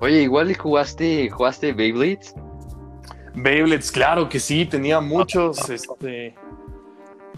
[0.00, 2.34] Oye, igual jugaste, jugaste Beyblades.
[3.34, 6.34] Beyblades, claro que sí, tenía muchos, este...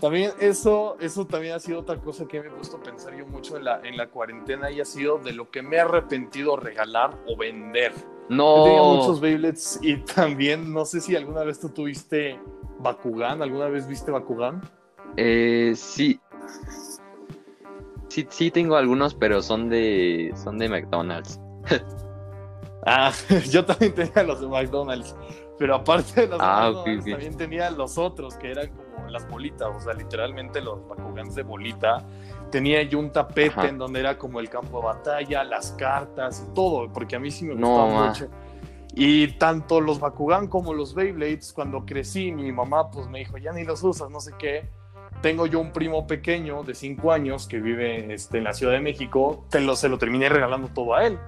[0.01, 3.27] También eso, eso también ha sido otra cosa que me he puesto a pensar yo
[3.27, 6.57] mucho en la, en la cuarentena y ha sido de lo que me he arrepentido
[6.57, 7.93] regalar o vender.
[8.29, 8.95] Yo tenía No.
[8.97, 12.39] muchos Beyblades y también, no sé si alguna vez tú tuviste
[12.81, 14.61] Bakugan, ¿alguna vez viste Bakugan?
[15.17, 16.21] Eh, sí.
[18.09, 21.41] Sí, sí tengo algunos, pero son de, son de McDonald's.
[22.87, 23.11] Ah,
[23.51, 25.17] yo también tenía los de McDonald's,
[25.59, 27.11] pero aparte de de Ah, ok, McDonald's, ok.
[27.13, 31.43] también tenía los otros que eran como las bolitas, o sea, literalmente los Bakugans de
[31.43, 32.05] bolita.
[32.51, 33.69] Tenía yo un tapete Ajá.
[33.69, 37.31] en donde era como el campo de batalla, las cartas y todo, porque a mí
[37.31, 38.29] sí me gustaba mucho.
[38.97, 43.53] Y tanto los Bakugan como los Beyblades, cuando crecí, mi mamá pues me dijo, ya
[43.53, 44.69] ni los usas, no sé qué.
[45.21, 48.81] Tengo yo un primo pequeño de 5 años que vive este, en la Ciudad de
[48.81, 51.19] México, te lo, se lo terminé regalando todo a él.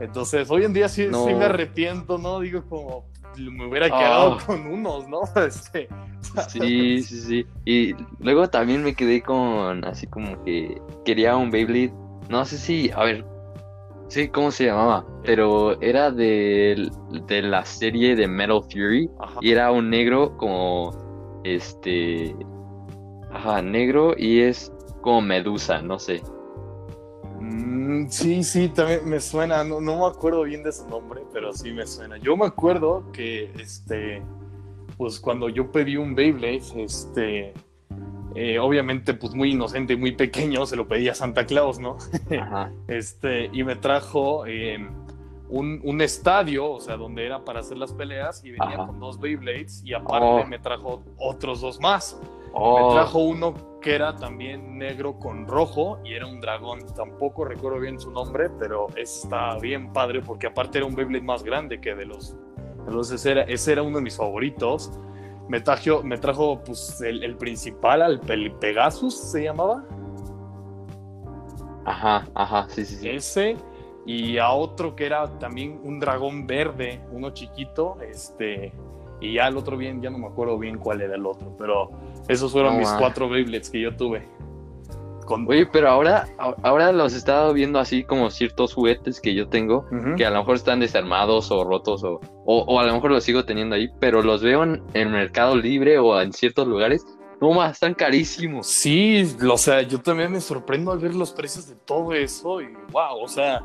[0.00, 1.26] Entonces, hoy en día sí, No.
[1.26, 2.40] sí me arrepiento, ¿no?
[2.40, 3.04] Digo, como
[3.50, 3.98] me hubiera Ah.
[3.98, 5.20] quedado con unos, ¿no?
[5.46, 5.88] Este,
[6.48, 7.46] Sí, sí, sí.
[7.64, 11.92] Y luego también me quedé con así como que quería un Beyblade.
[12.28, 13.24] No sé si, a ver,
[14.08, 16.88] sí, cómo se llamaba, pero era de,
[17.26, 19.38] de la serie de Metal Fury Ajá.
[19.40, 22.36] y era un negro como este,
[23.32, 26.22] ajá, negro y es como Medusa, no sé.
[27.50, 31.52] Mm, sí, sí, también me suena, no, no me acuerdo bien de su nombre, pero
[31.52, 32.16] sí me suena.
[32.18, 34.22] Yo me acuerdo que, este,
[34.96, 37.52] pues cuando yo pedí un Beyblade, este,
[38.36, 41.96] eh, obviamente pues muy inocente, muy pequeño, se lo pedí a Santa Claus, ¿no?
[42.40, 42.70] Ajá.
[42.88, 44.78] Este, y me trajo eh,
[45.48, 48.86] un, un estadio, o sea, donde era para hacer las peleas, y venía Ajá.
[48.86, 50.46] con dos Beyblades, y aparte Oh.
[50.46, 52.16] me trajo otros dos más.
[52.22, 56.80] Me Oh, trajo uno que era también negro con rojo y era un dragón.
[56.94, 61.42] Tampoco recuerdo bien su nombre, pero está bien padre porque aparte era un Beyblade más
[61.42, 62.36] grande que de los.
[62.86, 64.92] Entonces era, ese era uno de mis favoritos.
[65.48, 69.84] Me trajo, me trajo pues, el, el principal, el Pegasus se llamaba.
[71.84, 73.08] ajá, ajá, sí, sí, sí.
[73.08, 73.56] Ese.
[74.06, 77.98] Y a otro que era también un dragón verde, uno chiquito.
[78.00, 78.72] Este.
[79.20, 81.90] Y ya el otro bien, ya no me acuerdo bien cuál era el otro, pero
[82.30, 84.28] esos fueron No, mis cuatro Beyblades que yo tuve.
[85.26, 89.48] Con, Oye, pero ahora, ahora los he estado viendo así como ciertos juguetes que yo
[89.48, 93.12] tengo, que a lo mejor están desarmados o rotos o, o, o a lo mejor
[93.12, 97.06] los sigo teniendo ahí, pero los veo en el Mercado Libre o en ciertos lugares.
[97.40, 98.66] No más, están carísimos.
[98.66, 102.68] Sí, o sea, yo también me sorprendo al ver los precios de todo eso y
[102.92, 103.64] wow, o sea,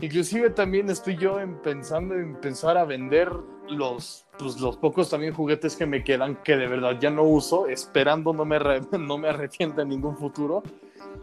[0.00, 3.30] inclusive también estoy yo en pensando en pensar a vender
[3.68, 7.66] los, pues, los pocos también juguetes que me quedan que de verdad ya no uso,
[7.68, 8.58] esperando no me,
[8.98, 10.62] no me arrepienta en ningún futuro.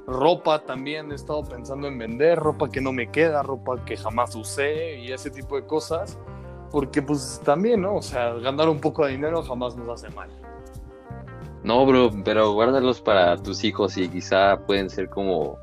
[0.07, 4.35] Ropa también he estado pensando en vender, ropa que no me queda, ropa que jamás
[4.35, 6.17] usé y ese tipo de cosas,
[6.71, 7.95] porque pues también, ¿no?
[7.95, 10.29] O sea, ganar un poco de dinero jamás nos hace mal.
[11.63, 15.57] No, bro, pero guárdalos para tus hijos y quizá pueden ser como,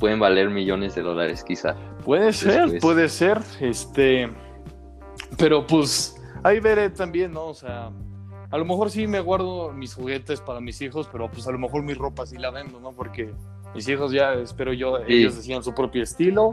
[0.00, 1.76] pueden valer millones de dólares, quizá.
[2.04, 4.28] Puede ser, puede ser, este,
[5.38, 7.46] pero pues ahí veré también, ¿no?
[7.46, 7.90] O sea,
[8.50, 11.58] a lo mejor sí me guardo mis juguetes para mis hijos, pero pues a lo
[11.58, 12.92] mejor mi ropa sí la vendo, ¿no?
[12.92, 13.32] Porque
[13.74, 16.52] mis hijos ya, espero yo, ellos decían su propio estilo,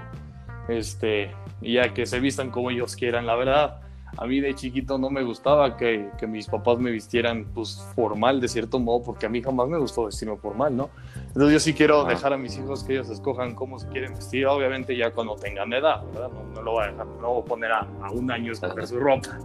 [0.68, 1.32] este,
[1.62, 3.82] y ya que se vistan como ellos quieran, la verdad
[4.18, 8.42] a mí de chiquito no me gustaba que, que, mis papás me vistieran pues formal
[8.42, 10.89] de cierto modo, porque a mí jamás me gustó vestirme formal, ¿no?
[11.28, 14.46] Entonces yo sí quiero dejar a mis hijos que ellos escojan cómo se quieren vestir,
[14.48, 16.30] obviamente ya cuando tengan edad, ¿verdad?
[16.54, 19.00] No, lo voy a dejar, no voy a poner a, a un año escoger su
[19.00, 19.38] ropa.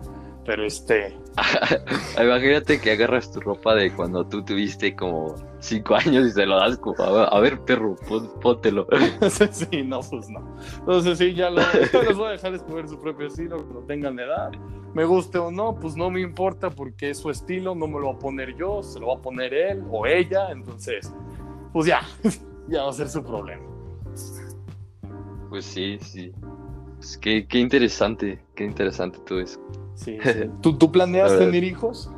[0.46, 1.12] Pero este.
[2.22, 6.56] Imagínate que agarras tu ropa de cuando tú tuviste como cinco años y se lo
[6.56, 7.96] das como, a ver, perro,
[8.40, 8.86] póntelo.
[9.50, 10.56] sí, no, pues no.
[10.78, 11.60] Entonces sí, ya lo,
[11.92, 14.52] los voy a dejar escoger su propio estilo, cuando tengan edad.
[14.94, 18.06] Me guste o no, pues no me importa porque es su estilo, no me lo
[18.06, 21.12] va a poner yo, se lo va a poner él o ella, entonces,
[21.72, 22.00] pues ya,
[22.68, 23.64] ya va a ser su problema.
[25.50, 26.32] Pues sí, sí.
[26.96, 29.60] Pues qué, qué interesante, qué interesante todo eso.
[30.04, 30.18] Sí,
[30.60, 32.10] ¿Tú, ¿Tú, planeas tener hijos?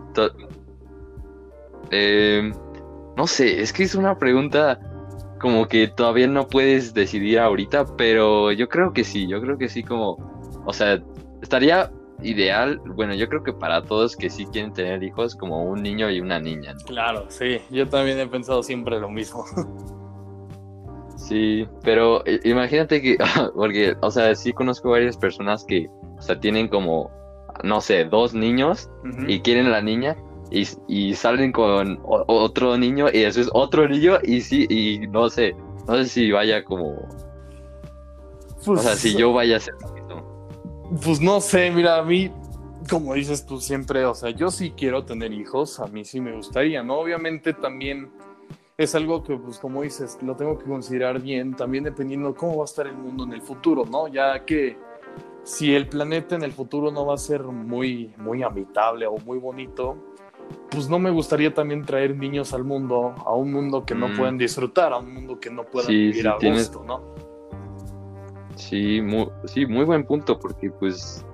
[1.90, 2.52] Eh,
[3.16, 4.80] no sé, es que es una pregunta
[5.40, 9.68] como que todavía no puedes decidir ahorita, pero yo creo que sí, yo creo que
[9.68, 10.16] sí como,
[10.66, 11.00] o sea,
[11.40, 11.90] estaría
[12.22, 16.10] ideal, bueno, yo creo que para todos que sí quieren tener hijos, como un niño
[16.10, 16.74] y una niña.
[16.84, 19.44] Claro, sí, yo también he pensado siempre lo mismo.
[21.18, 23.18] Sí, pero eh, imagínate que,
[23.54, 27.10] porque, o sea, sí conozco varias personas que, o sea, tienen como
[27.62, 28.90] no sé, dos niños
[29.26, 30.16] y quieren a la niña
[30.50, 35.54] y, salen con otro niño y eso es otro niño y sí, y no sé,
[35.86, 36.96] no sé si vaya como...
[38.66, 39.74] o sea, si yo vaya a ser...
[41.04, 42.30] Pues no sé, mira, a mí,
[42.88, 46.32] como dices tú siempre, o sea, yo sí quiero tener hijos, a mí sí me
[46.32, 46.98] gustaría, ¿no?
[46.98, 48.10] Obviamente también
[48.78, 52.62] es algo que, pues como dices, lo tengo que considerar bien, también dependiendo cómo va
[52.62, 54.08] a estar el mundo en el futuro, ¿no?
[54.08, 54.78] Ya que
[55.48, 59.38] si el planeta en el futuro no va a ser muy, muy habitable o muy
[59.38, 59.96] bonito,
[60.70, 64.16] pues no me gustaría también traer niños al mundo, a un mundo que no mm.
[64.18, 67.14] puedan disfrutar, a un mundo que no puedan vivir a gusto, ¿no?
[68.56, 71.24] Sí muy, sí, muy buen punto, porque pues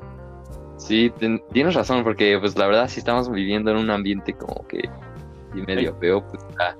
[0.76, 1.12] sí,
[1.50, 4.88] tienes razón, porque pues la verdad si estamos viviendo en un ambiente como que
[5.56, 6.76] y medio feo, pues ya,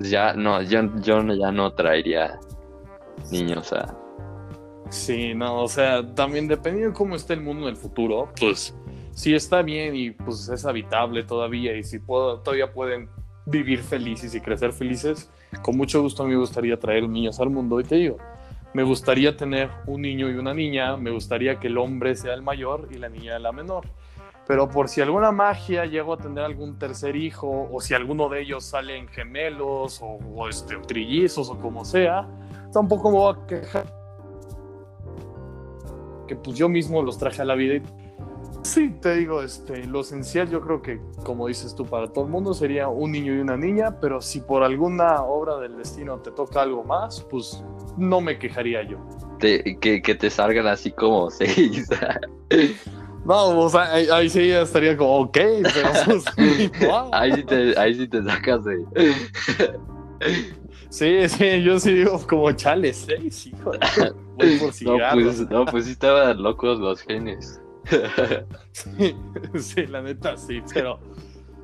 [0.00, 2.40] ya no, yo, yo ya no traería
[3.30, 4.01] niños a,
[4.92, 8.76] Sí, no, o sea, también dependiendo de cómo esté el mundo en el futuro, pues
[9.12, 13.08] si está bien y pues es habitable todavía y si todavía pueden
[13.46, 15.30] vivir felices y crecer felices,
[15.62, 18.18] con mucho gusto me gustaría traer niños al mundo y te digo,
[18.74, 22.42] me gustaría tener un niño y una niña, me gustaría que el hombre sea el
[22.42, 23.86] mayor y la niña la menor.
[24.46, 28.42] Pero por si alguna magia llego a tener algún tercer hijo o si alguno de
[28.42, 32.28] ellos salen gemelos o, este, trillizos o como sea,
[32.74, 34.01] tampoco me voy a quejar
[36.36, 37.74] pues yo mismo los traje a la vida.
[37.74, 37.82] Y,
[38.62, 42.30] sí, te digo, este, lo esencial yo creo que, como dices tú, para todo el
[42.30, 46.30] mundo sería un niño y una niña, pero si por alguna obra del destino te
[46.30, 47.62] toca algo más, pues
[47.96, 48.98] no me quejaría yo.
[49.38, 51.88] que, que, te salgan así como seis.
[53.24, 56.24] No, o sea, ahí, sí ya estaría como, ok, pero pues,
[57.12, 58.84] ahí, sí te, ahí sí te sacas de...
[60.92, 63.72] Sí, sí, yo sí digo como chale, seis, hijo.
[64.36, 67.62] Voy por no, pues, no, pues sí estaban locos los genes.
[69.54, 71.00] sí, la neta sí, pero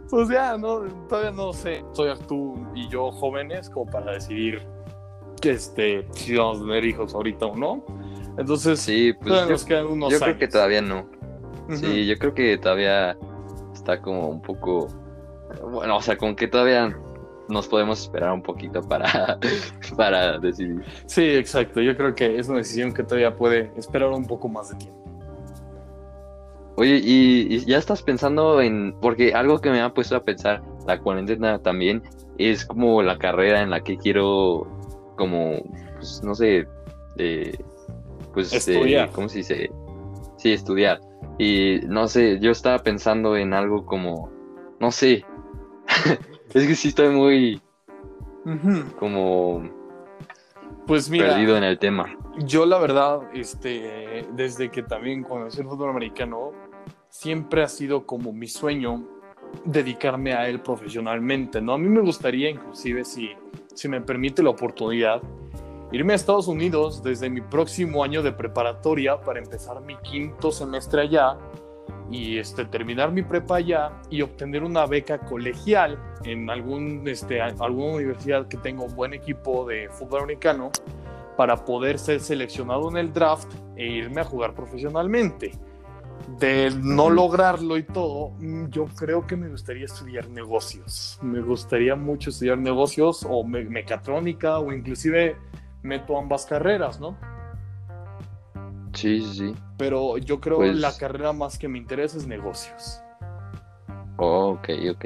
[0.08, 1.84] pues ya, no, todavía no sé.
[1.92, 4.66] Soy tú y yo jóvenes como para decidir
[5.42, 7.84] que este, si vamos a tener hijos ahorita o no.
[8.38, 11.06] Entonces, sí, pues yo, nos quedan unos yo creo que todavía no.
[11.74, 13.14] Sí, yo creo que todavía
[13.74, 14.88] está como un poco,
[15.70, 16.96] bueno, o sea, como que todavía
[17.48, 19.38] nos podemos esperar un poquito para,
[19.96, 20.82] para decidir.
[21.06, 21.80] Sí, exacto.
[21.80, 24.98] Yo creo que es una decisión que todavía puede esperar un poco más de tiempo.
[26.76, 31.00] Oye, y, ya estás pensando en, porque algo que me ha puesto a pensar la
[31.00, 32.02] cuarentena también
[32.38, 34.64] es como la carrera en la que quiero,
[35.16, 35.60] como,
[35.96, 36.68] pues, no sé,
[38.32, 39.10] pues, estudiar.
[39.10, 39.70] ¿cómo se dice?
[40.36, 41.00] Sí, estudiar.
[41.36, 44.30] Y no sé, yo estaba pensando en algo como,
[44.78, 45.24] no sé,
[46.54, 47.60] Es que sí estoy muy
[48.98, 49.68] como
[50.86, 52.16] pues mira, perdido en el tema.
[52.38, 56.52] Yo la verdad, este, desde que también conocí el fútbol americano,
[57.10, 59.04] siempre ha sido como mi sueño
[59.64, 61.74] dedicarme a él profesionalmente, ¿no?
[61.74, 63.30] A mí me gustaría inclusive si,
[63.74, 65.22] si me permite la oportunidad
[65.92, 71.02] irme a Estados Unidos desde mi próximo año de preparatoria para empezar mi quinto semestre
[71.02, 71.38] allá
[72.10, 77.96] y este, terminar mi prepa allá y obtener una beca colegial en algún, este, alguna
[77.96, 80.70] universidad que tenga un buen equipo de fútbol americano
[81.36, 85.52] para poder ser seleccionado en el draft e irme a jugar profesionalmente.
[86.38, 88.32] De no lograrlo y todo,
[88.70, 91.18] yo creo que me gustaría estudiar negocios.
[91.22, 95.36] Me gustaría mucho estudiar negocios o mecatrónica o inclusive
[95.82, 97.16] meto ambas carreras, ¿no?
[98.98, 99.54] Sí, sí.
[99.76, 103.00] Pero yo creo que Pues- la carrera más que me interesa es negocios.
[104.16, 105.04] Oh, ok, ok.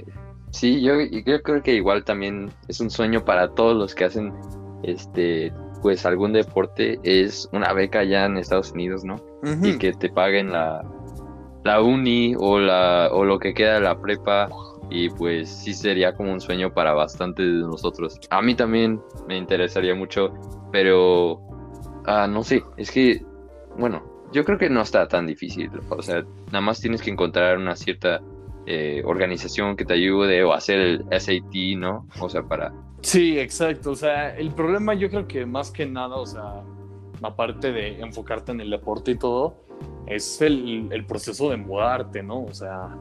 [0.51, 4.33] Sí, yo, yo creo que igual también es un sueño para todos los que hacen
[4.83, 9.17] este pues algún deporte es una beca allá en Estados Unidos, ¿no?
[9.63, 10.83] Y que te paguen la,
[11.65, 14.49] la uni o la o lo que queda de la prepa
[14.91, 18.21] y pues sí sería como un sueño para bastantes de nosotros.
[18.31, 20.33] A mí también me interesaría mucho,
[20.71, 21.41] pero
[22.07, 23.25] ah, no sé, es que
[23.79, 24.03] bueno,
[24.33, 27.77] yo creo que no está tan difícil, o sea, nada más tienes que encontrar una
[27.77, 28.21] cierta
[28.67, 32.07] eh, organización que te ayude o hacer el SAT, ¿no?
[32.21, 33.91] O sea, para Sí, exacto.
[33.91, 36.63] O sea, el problema yo creo que más que nada, o sea,
[37.21, 39.57] aparte de enfocarte en el deporte y todo,
[40.07, 42.45] es el, el proceso de mudarte, ¿no?
[42.45, 42.97] O sea,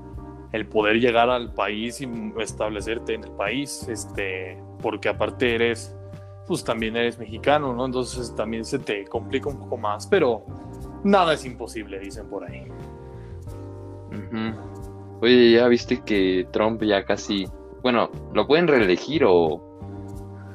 [0.51, 2.09] el poder llegar al país y
[2.39, 5.95] establecerte en el país, este, porque aparte eres,
[6.51, 7.85] pues también eres mexicano, ¿no?
[7.85, 10.43] Entonces también se te complica un poco más, pero
[11.01, 12.67] nada es imposible, dicen por ahí.
[15.21, 17.47] Oye, ¿ya viste que Trump ya casi,
[17.81, 19.61] bueno, lo pueden reelegir o,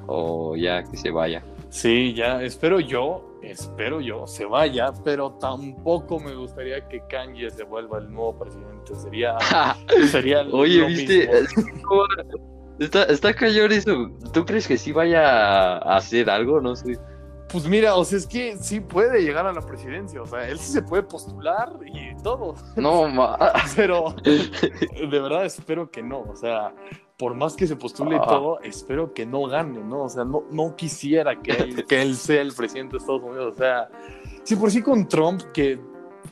[0.06, 1.42] o ya que se vaya?
[1.70, 7.64] Sí, ya, espero yo, espero yo, se vaya, pero tampoco me gustaría que Kanye se
[7.64, 8.94] vuelva el nuevo presidente.
[8.96, 9.38] Sería,
[10.10, 11.30] sería Oye, ¿viste?
[12.78, 14.10] Está, está cañón eso.
[14.32, 16.60] ¿Tú crees que sí vaya a hacer algo?
[16.60, 16.98] No sé.
[17.48, 20.58] Pues mira, o sea, es que sí puede llegar a la presidencia, o sea, él
[20.58, 23.38] sí se puede postular y todo, No, ma.
[23.76, 26.74] pero de verdad espero que no, o sea,
[27.16, 28.26] por más que se postule y Ah.
[28.26, 30.02] todo, espero que no gane, ¿no?
[30.02, 33.54] O sea, no, no quisiera que él, que él sea el presidente de Estados Unidos,
[33.54, 33.88] o sea,
[34.42, 35.78] si por sí con Trump, que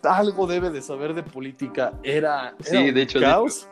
[0.02, 3.68] algo debe de saber de política, era, era Sí, un de hecho, caos.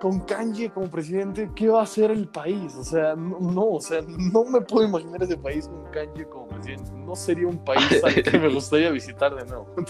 [0.00, 2.74] Con Kanye como presidente, ¿qué va a hacer el país?
[2.74, 6.48] O sea, no, no, o sea, no me puedo imaginar ese país con Kanye como
[6.48, 6.90] presidente.
[6.94, 9.66] No sería un país al que me gustaría visitar de nuevo.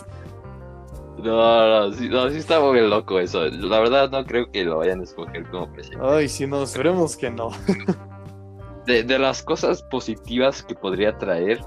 [1.23, 3.45] No, no, sí, no, sí está muy loco eso.
[3.47, 6.07] La verdad no creo que lo vayan a escoger como presidente.
[6.09, 7.51] Ay, sí, no, esperemos que no.
[8.87, 11.61] De, de las cosas positivas que podría traer,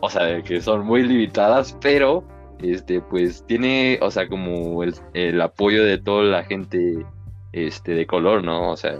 [0.00, 2.24] o sea, que son muy limitadas, pero
[2.60, 7.04] este, pues tiene, o sea, como el, el apoyo de toda la gente
[7.52, 8.70] este, de color, ¿no?
[8.72, 8.96] O sea,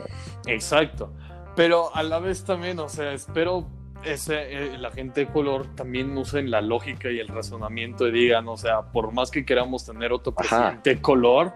[0.46, 1.12] Exacto.
[1.56, 3.66] Pero a la vez también, o sea, espero
[4.04, 4.34] ese,
[4.74, 8.56] eh, la gente de color también usen la lógica y el razonamiento y digan, o
[8.56, 11.52] sea, por más que queramos tener otro presidente de color,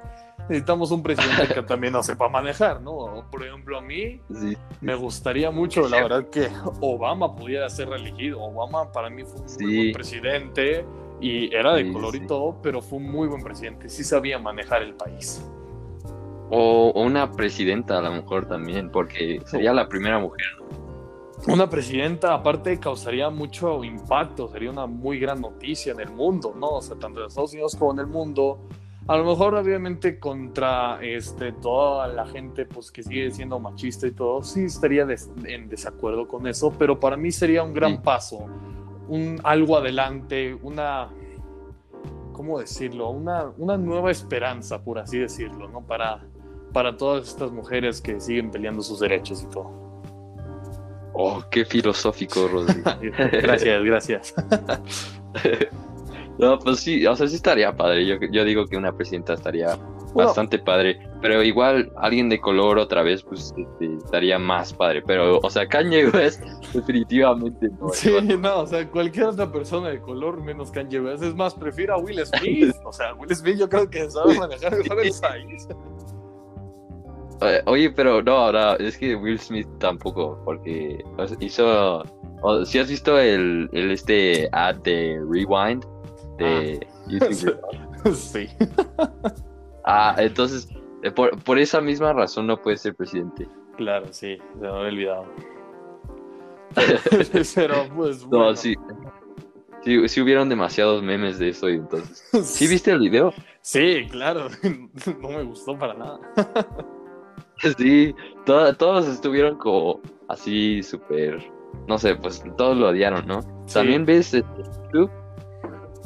[0.49, 3.25] necesitamos un presidente que también nos sepa manejar, ¿no?
[3.31, 6.49] Por ejemplo, a mí sí, me gustaría mucho, la verdad, que
[6.81, 8.43] Obama pudiera ser reelegido.
[8.43, 9.77] Obama para mí fue un muy Sí.
[9.77, 10.85] buen presidente
[11.21, 13.89] y era de Sí, color y todo, pero fue un muy buen presidente.
[13.89, 15.49] Sí sabía manejar el país.
[16.55, 20.45] O, o una presidenta a lo mejor también, porque sería la primera mujer.
[21.49, 26.69] Una presidenta, aparte, causaría mucho impacto, sería una muy gran noticia en el mundo, ¿no?
[26.75, 28.61] O sea, tanto en Estados Unidos como en el mundo.
[29.09, 34.13] A lo mejor, obviamente, contra este, toda la gente pues, que sigue siendo machista y
[34.13, 38.01] todo, sí estaría des- en desacuerdo con eso, pero para mí sería un gran Sí.
[38.05, 38.47] paso,
[39.09, 41.09] un, algo adelante, una,
[42.33, 43.11] ¿cómo decirlo?
[43.11, 45.81] Una, una nueva esperanza, por así decirlo, ¿no?
[45.81, 46.21] Para,
[46.73, 49.71] para todas estas mujeres que siguen peleando sus derechos y todo.
[51.15, 52.83] Oh, qué filosófico, Rodri.
[53.43, 54.35] Gracias, gracias.
[56.39, 58.07] No, pues sí, o sea, sí estaría padre.
[58.07, 59.77] Yo, yo digo que una presidenta estaría
[60.15, 60.29] Bueno.
[60.29, 60.99] bastante padre.
[61.21, 65.03] Pero igual alguien de color otra vez, pues este, estaría más padre.
[65.07, 66.43] Pero, o sea, Kanye West
[66.73, 67.91] definitivamente no.
[67.91, 71.23] Sí, no, o sea, cualquier otra persona de color menos Kanye West.
[71.23, 72.75] Es más, prefiero a Will Smith.
[72.85, 75.69] O sea, Will Smith yo creo que sabe manejar mejor el país.
[77.45, 81.03] Eh, Oye, pero no, no, es que Will Smith tampoco, porque
[81.41, 82.03] hizo...
[82.43, 85.85] o- si has visto el, el este ad de Rewind
[86.39, 87.59] de YouTube?
[88.15, 88.49] Sí.
[89.85, 90.69] Ah, entonces,
[91.03, 93.49] eh, por, por esa misma razón no puede ser presidente.
[93.77, 95.25] Claro, sí, se me había olvidado.
[97.55, 98.77] Pero, pues, No, sí.
[99.85, 102.25] Sí, sí hubieron demasiados memes de eso y entonces...
[102.47, 103.35] ¿Sí viste el video?
[103.61, 104.47] Sí, claro.
[105.21, 106.21] No me gustó para nada.
[107.79, 111.43] Sí, to- todos estuvieron como así súper...
[111.89, 113.43] No sé, pues todos lo odiaron, ¿no?
[113.67, 113.75] Sí.
[113.75, 115.11] ¿También ves este, YouTube?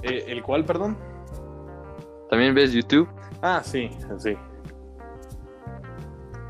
[0.02, 0.96] Eh, ¿El cual, perdón?
[2.30, 3.08] ¿También ves YouTube?
[3.42, 4.34] Ah, sí, sí.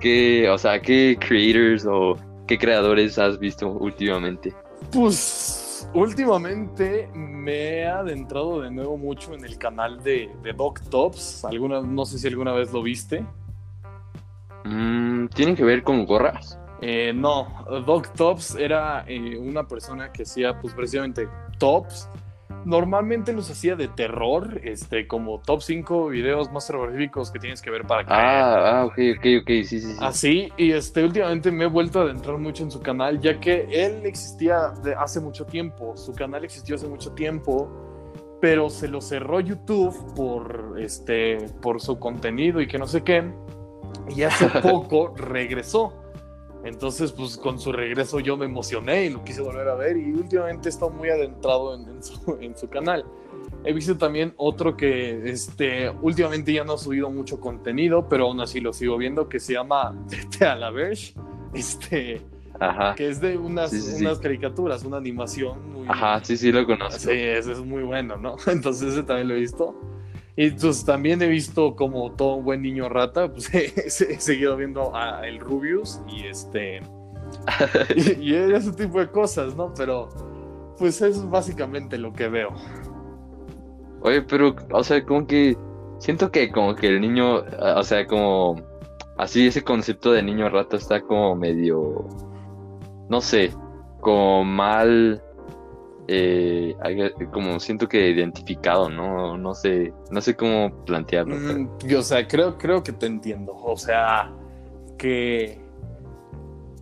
[0.00, 4.54] ¿Qué, o sea, qué creators o qué creadores has visto últimamente?
[4.92, 11.44] Pues últimamente me he adentrado de nuevo mucho en el canal de, de Doc Tops.
[11.44, 13.24] Alguna, no sé si alguna vez lo viste.
[14.66, 16.58] Mm, ¿Tienen que ver con gorras?
[16.80, 22.08] Eh, no, Doc Tops era eh, una persona que hacía pues precisamente tops.
[22.64, 27.70] Normalmente los hacía de terror, este, como top 5 videos más terroríficos que tienes que
[27.70, 28.20] ver para caer.
[28.20, 29.96] Ah, ah, ok, ok, ok, sí, sí, sí.
[30.00, 33.68] Así, y este, últimamente me he vuelto a adentrar mucho en su canal, ya que
[33.70, 37.70] él existía de hace mucho tiempo, su canal existió hace mucho tiempo,
[38.40, 43.32] pero se lo cerró YouTube por, este, por su contenido y que no sé qué,
[44.14, 45.92] y hace poco regresó.
[46.64, 50.12] Entonces, pues con su regreso yo me emocioné y lo quise volver a ver y
[50.12, 53.04] últimamente he estado muy adentrado en, en su, en su canal.
[53.64, 58.40] He visto también otro que este, últimamente ya no ha subido mucho contenido, pero aún
[58.40, 61.14] así lo sigo viendo, que se llama Vete a la Verge,
[61.54, 62.22] este,
[62.58, 62.94] Ajá.
[62.96, 64.04] que es de unas, Sí, sí, sí.
[64.04, 65.86] unas caricaturas, una animación muy...
[65.88, 66.98] Ajá, sí, sí, lo conozco.
[66.98, 68.36] Sí, ese es muy bueno, ¿no?
[68.46, 69.74] Entonces ese también lo he visto.
[70.36, 74.94] Pues también he visto como todo un buen niño rata, pues he, he seguido viendo
[74.94, 76.80] a el Rubius y este...
[77.94, 79.72] y, y ese tipo de cosas, ¿no?
[79.74, 80.08] Pero
[80.78, 82.50] pues es básicamente lo que veo.
[84.02, 85.56] Oye, pero, o sea, como que
[85.98, 88.62] siento que como que el niño, ah, o sea, como
[89.16, 92.06] así ese concepto de niño rata está como medio,
[93.08, 93.52] no sé,
[94.00, 95.22] como mal,
[96.08, 99.36] eh, hay- como siento que identificado, ¿no?
[99.36, 101.34] No sé, no sé cómo plantearlo.
[101.36, 103.52] Mm, yo, o sea, creo, creo que te entiendo.
[103.54, 104.32] O sea,
[104.98, 105.58] que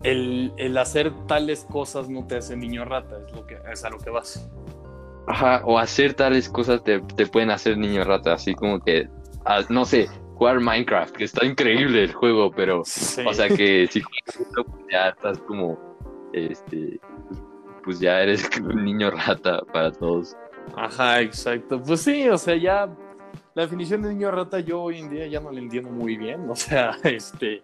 [0.03, 3.89] el, el hacer tales cosas no te hace niño rata, es, lo que, es a
[3.89, 4.49] lo que vas.
[5.27, 9.09] Ajá, o hacer tales cosas te, te pueden hacer niño rata, así como que,
[9.43, 13.23] ah, no sé, jugar Minecraft, que está increíble el juego, pero, Sí.
[13.27, 15.79] o sea que si juegas ya estás como,
[16.33, 16.99] este,
[17.85, 20.35] pues ya eres un niño rata para todos.
[20.75, 21.81] Ajá, exacto.
[21.81, 22.89] Pues sí, o sea, ya
[23.53, 26.49] la definición de niño rata yo hoy en día ya no la entiendo muy bien.
[26.49, 27.63] O sea, este,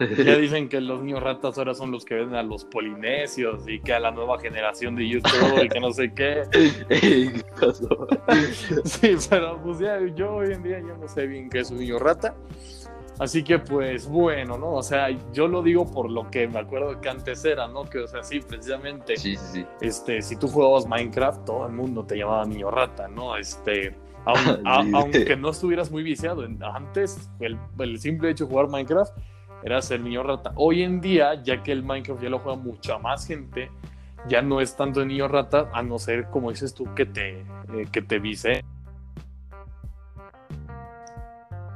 [0.00, 3.80] ya dicen que los niños ratas ahora son los que ven a los polinesios y
[3.80, 6.42] que a la nueva generación de YouTube y que no sé qué.
[8.84, 11.78] Sí, pero pues ya yo hoy en día ya no sé bien qué es un
[11.78, 12.34] niño rata.
[13.18, 14.74] Así que pues bueno, ¿no?
[14.74, 17.84] O sea, yo lo digo por lo que me acuerdo que antes era, ¿no?
[17.84, 19.66] Que o sea, sí, precisamente, Sí, sí, sí.
[19.80, 23.36] este, si tú jugabas Minecraft, todo el mundo te llamaba niño rata, ¿no?
[23.36, 28.68] Este, aun- a- aunque no estuvieras muy viciado, antes el, el simple hecho de jugar
[28.68, 29.12] Minecraft
[29.64, 30.52] era ser niño rata.
[30.54, 33.68] Hoy en día, ya que el Minecraft ya lo juega mucha más gente,
[34.28, 37.40] ya no es tanto de niño rata, a no ser, como dices tú, que te,
[37.40, 37.44] eh,
[37.90, 38.64] que te vice.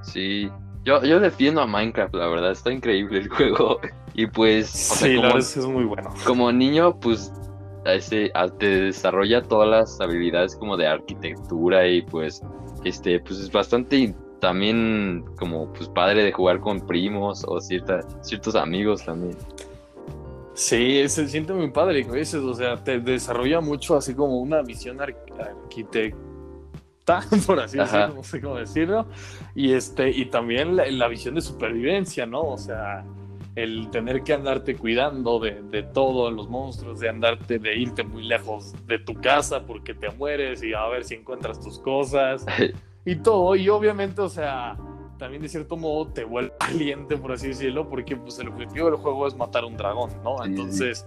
[0.03, 0.49] Sí.
[0.85, 3.81] Yo, yo defiendo a Minecraft, la verdad, está increíble el juego.
[4.15, 6.11] Y pues, o sea, Sí, la como, verdad es muy bueno.
[6.27, 7.33] como niño, pues
[7.85, 12.43] a ese, te desarrolla todas las habilidades como de arquitectura y pues,
[12.85, 18.55] este, pues es bastante también como pues padre de jugar con primos o cierta, ciertos
[18.57, 19.37] amigos también.
[20.55, 24.63] Sí, se siente muy padre, como dices, o sea, te desarrolla mucho así como una
[24.63, 25.17] visión ar-
[27.47, 27.99] por así Ajá.
[27.99, 29.07] decirlo, no sé cómo decirlo,
[29.55, 32.43] y este, y también la, la visión de supervivencia, ¿no?
[32.43, 33.05] O sea,
[33.55, 38.23] el tener que andarte cuidando de, de todo, los monstruos, de andarte, de irte muy
[38.25, 42.47] lejos de tu casa porque te mueres y a ver si encuentras tus cosas
[43.05, 44.77] y todo, y obviamente, o sea,
[45.19, 48.97] también de cierto modo te vuelve valiente, por así decirlo, porque pues el objetivo del
[48.97, 50.39] juego es matar un dragón, ¿no?
[50.39, 51.07] Sí, Entonces,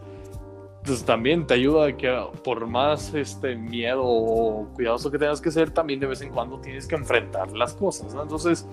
[0.86, 5.52] pues también te ayuda a que por más este miedo o cuidadoso que tengas que
[5.52, 8.24] ser, también de vez en cuando tienes que enfrentar las cosas, ¿no?
[8.24, 8.68] Entonces,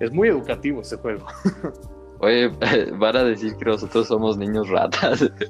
[0.00, 1.26] es muy educativo ese juego.
[2.20, 2.48] Oye,
[2.98, 5.30] van a decir que nosotros somos niños ratas.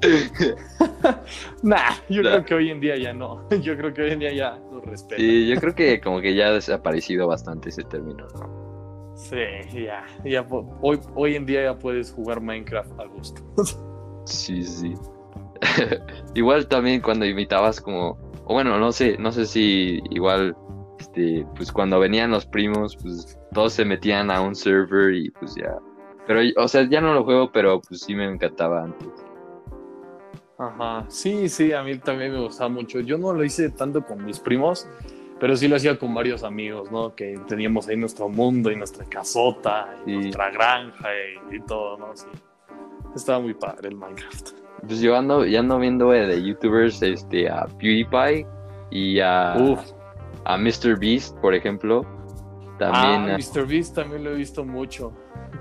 [1.63, 2.31] Nah, yo Nah.
[2.31, 3.49] creo que hoy en día ya no.
[3.63, 5.19] Yo creo que hoy en día ya lo respetan.
[5.25, 9.15] Sí, yo creo que como que ya ha desaparecido bastante ese término, ¿no?
[9.17, 9.37] Sí,
[9.85, 10.05] ya.
[10.25, 10.47] ya
[10.83, 13.43] hoy, hoy en día ya puedes jugar Minecraft a gusto.
[14.27, 14.95] Sí, sí.
[16.35, 20.57] igual también cuando invitabas como, o bueno, no sé, no sé si igual,
[20.99, 25.55] este, pues cuando venían los primos, pues todos se metían a un server y pues
[25.55, 25.77] ya.
[26.27, 29.09] Pero, o sea, ya no lo juego, pero pues sí me encantaba antes.
[30.59, 33.01] Ajá, sí, sí, a mí también me gustaba mucho.
[33.01, 34.89] Yo no lo hice tanto con mis primos,
[35.39, 37.15] pero sí lo hacía con varios amigos, ¿no?
[37.15, 40.17] Que teníamos ahí nuestro mundo y nuestra casota y Sí.
[40.17, 41.09] nuestra granja
[41.53, 42.17] y, y todo, ¿no?
[42.17, 42.27] Sí.
[43.15, 44.51] Estaba muy padre el Minecraft.
[44.87, 48.47] Pues yo ando, ya ando viendo eh, de youtubers, este, a PewDiePie
[48.91, 49.81] y a, Uf,
[50.45, 52.07] a MrBeast, por ejemplo.
[52.79, 53.67] También, ah, ah, Mr.
[53.67, 55.13] Beast también lo he visto mucho.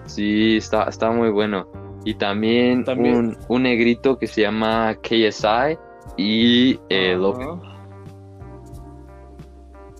[0.06, 1.68] sí, está, está muy bueno.
[2.06, 3.16] Y también, También.
[3.16, 5.78] Un, un negrito que se llama KSI
[6.16, 7.16] y eh.
[7.16, 7.60] Logan.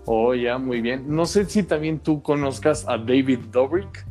[0.06, 1.04] Oh, ya, muy bien.
[1.06, 4.06] No sé si también tú conozcas a David Dobrik.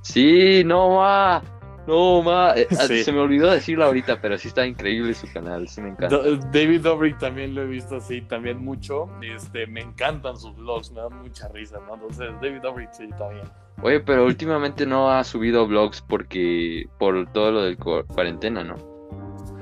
[0.00, 1.42] Sí, no ma,
[1.86, 2.52] no ma.
[2.56, 3.02] Eh, ah, Sí.
[3.04, 6.18] Se me olvidó decirlo ahorita, pero sí está increíble su canal, sí me encanta.
[6.52, 9.08] David Dobrik también lo he visto así, también mucho.
[9.22, 11.94] Este, me encantan sus vlogs, me dan mucha risa, ¿no?
[11.94, 13.44] Entonces, David Dobrik sí, también.
[13.82, 18.76] Oye, pero últimamente no ha subido vlogs porque por todo lo del cu- cuarentena, ¿no?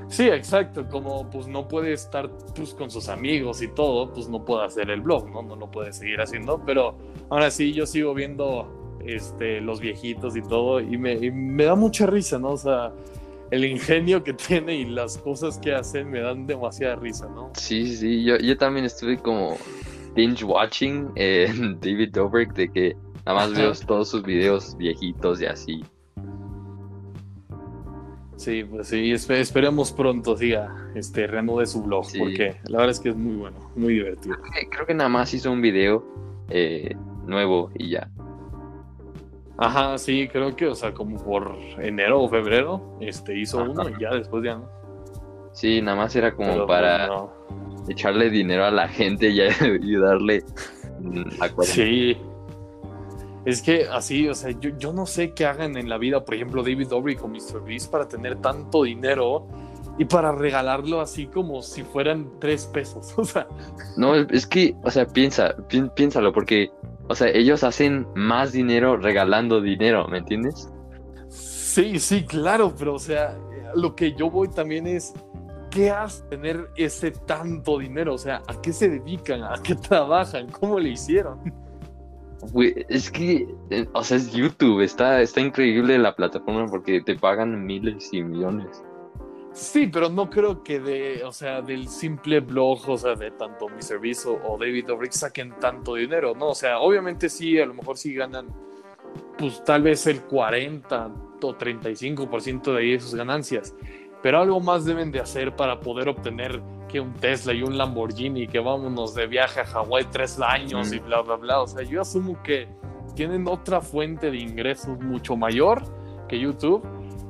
[0.07, 0.87] Sí, exacto.
[0.89, 4.91] Como pues no puede estar pues, con sus amigos y todo, pues no puede hacer
[4.91, 5.41] el blog, ¿no?
[5.41, 6.61] No lo puede seguir haciendo.
[6.65, 6.95] Pero
[7.31, 11.75] ahora sí, yo sigo viendo este, los viejitos y todo, y me, y me da
[11.75, 12.49] mucha risa, ¿no?
[12.51, 12.91] O sea,
[13.51, 17.51] el ingenio que tiene y las cosas que hacen me dan demasiada risa, ¿no?
[17.55, 19.57] Sí, sí, yo, yo también estuve como
[20.15, 21.47] binge watching eh,
[21.81, 25.83] David Dobrik de que nada más veo todos sus videos viejitos y así.
[28.35, 32.19] Sí, pues sí, espe- esperemos pronto siga, este, reanude su blog, Sí.
[32.19, 34.35] porque la verdad es que es muy bueno, muy divertido.
[34.35, 36.03] Creo que, creo que nada más hizo un video
[36.49, 36.93] eh,
[37.25, 38.09] nuevo y ya.
[39.57, 43.69] Ajá, sí, creo que, o sea, como por enero o febrero, este, hizo Ajá.
[43.69, 44.69] uno y ya después ya no.
[45.51, 47.31] Sí, nada más era como Pero, para no.
[47.87, 49.39] echarle dinero a la gente y,
[49.81, 50.43] y darle
[50.99, 51.63] mm, cuarentena.
[51.65, 52.17] Sí.
[53.45, 56.33] Es que así, o sea, yo, yo no sé qué hagan en la vida, por
[56.33, 57.63] ejemplo, David Dobrik o Mr.
[57.65, 59.47] Beast para tener tanto dinero
[59.97, 63.13] y para regalarlo así como si fueran tres pesos.
[63.17, 63.47] O sea,
[63.97, 66.71] No, es que, o sea, piensa, pi- piénsalo, porque,
[67.09, 70.69] o sea, ellos hacen más dinero regalando dinero, ¿me entiendes?
[71.29, 73.35] sí, sí, claro, pero o sea,
[73.75, 75.11] lo que yo voy también es,
[75.71, 78.13] ¿qué hace tener ese tanto dinero?
[78.13, 79.41] O sea, ¿a qué se dedican?
[79.43, 80.47] ¿A qué trabajan?
[80.51, 81.39] ¿Cómo le hicieron?
[82.89, 87.65] Es que, eh, o sea, es YouTube, está, está increíble la plataforma porque te pagan
[87.65, 88.83] miles y millones.
[89.53, 93.67] Sí, pero no creo que de, o sea, del simple blog, o sea, de tanto
[93.69, 93.99] Mr.
[93.99, 96.49] Beast o, o David Dobrik saquen tanto dinero, ¿no?
[96.49, 98.47] O sea, obviamente sí, a lo mejor sí ganan,
[99.37, 101.11] pues tal vez el 40
[101.41, 103.75] o 35% de ahí de sus ganancias,
[104.23, 108.47] pero algo más deben de hacer para poder obtener que un Tesla y un Lamborghini,
[108.47, 110.93] que vámonos de viaje a Hawái tres años Mm.
[110.95, 111.61] y bla, bla, bla.
[111.61, 112.67] O sea, yo asumo que
[113.15, 115.83] tienen otra fuente de ingresos mucho mayor
[116.27, 116.83] que YouTube.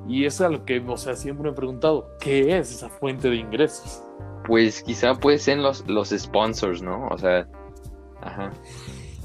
[0.07, 2.89] Y eso es a lo que, o sea, siempre me he preguntado, ¿qué es esa
[2.89, 4.03] fuente de ingresos?
[4.45, 7.07] Pues quizá puede ser los, los sponsors, ¿no?
[7.07, 7.47] O sea,
[8.21, 8.51] ajá.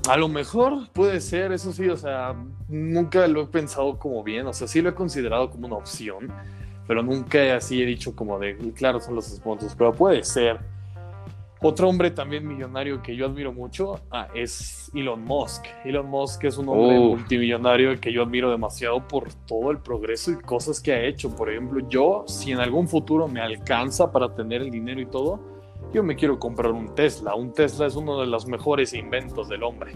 [0.09, 2.34] A lo mejor puede ser, eso sí, o sea,
[2.68, 6.32] nunca lo he pensado como bien, o sea, sí lo he considerado como una opción,
[6.86, 10.60] pero nunca así he dicho como de, claro, son los sponsors, pero puede ser.
[11.60, 15.64] Otro hombre también millonario que yo admiro mucho ah, es Elon Musk.
[15.85, 17.16] Elon Musk es un hombre Oh.
[17.16, 21.35] multimillonario que yo admiro demasiado por todo el progreso y cosas que ha hecho.
[21.35, 25.40] Por ejemplo, yo, si en algún futuro me alcanza para tener el dinero y todo,
[25.93, 27.35] yo me quiero comprar un Tesla.
[27.35, 29.93] Un Tesla es uno de los mejores inventos del hombre.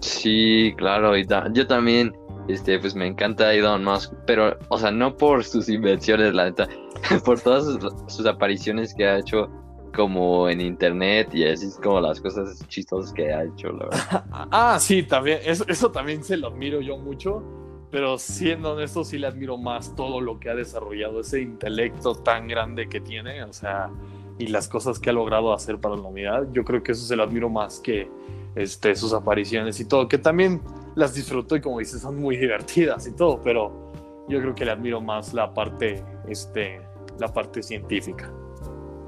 [0.00, 2.12] Sí, claro, y ta- yo también,
[2.48, 6.68] este, pues me encanta Elon Musk, pero, o sea, no por sus invenciones, la neta,
[7.24, 7.78] por todas sus,
[8.14, 9.48] sus apariciones que ha hecho
[9.94, 14.24] como en internet y así es como las cosas chistosas que ha hecho, la verdad.
[14.50, 17.42] Ah, sí, también, eso, eso también se lo admiro yo mucho,
[17.90, 22.48] pero siendo honesto, sí le admiro más todo lo que ha desarrollado, ese intelecto tan
[22.48, 23.90] grande que tiene, o sea,
[24.38, 26.48] y las cosas que ha logrado hacer para la humanidad.
[26.52, 28.10] Yo creo que eso se lo admiro más que
[28.54, 30.62] este, sus apariciones y todo, que también
[30.94, 33.92] las disfruto y como dices, son muy divertidas y todo, pero
[34.28, 36.80] yo creo que le admiro más la parte, este,
[37.18, 38.32] la parte científica.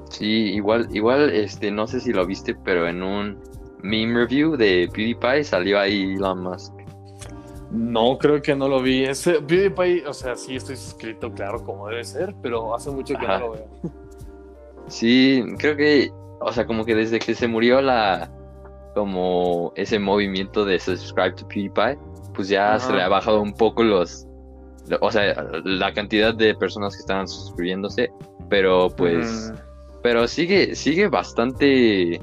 [0.09, 3.37] Sí, igual, igual, este, no sé si lo viste, pero en un
[3.81, 6.73] meme review de PewDiePie salió ahí Elon Musk.
[7.71, 9.03] No, creo que no lo vi.
[9.03, 13.25] Ese PewDiePie, o sea, sí estoy suscrito, claro, como debe ser, pero hace mucho que
[13.25, 13.39] Ajá.
[13.39, 13.67] no lo veo.
[14.87, 18.31] Sí, creo que, o sea, como que desde que se murió la,
[18.93, 21.97] como ese movimiento de subscribe to PewDiePie,
[22.33, 24.27] pues ya se le ha bajado un poco los,
[25.01, 25.33] o sea,
[25.63, 28.11] la cantidad de personas que estaban suscribiéndose,
[28.49, 29.64] pero pues, Mm,
[30.05, 32.21] pero sigue, sigue bastante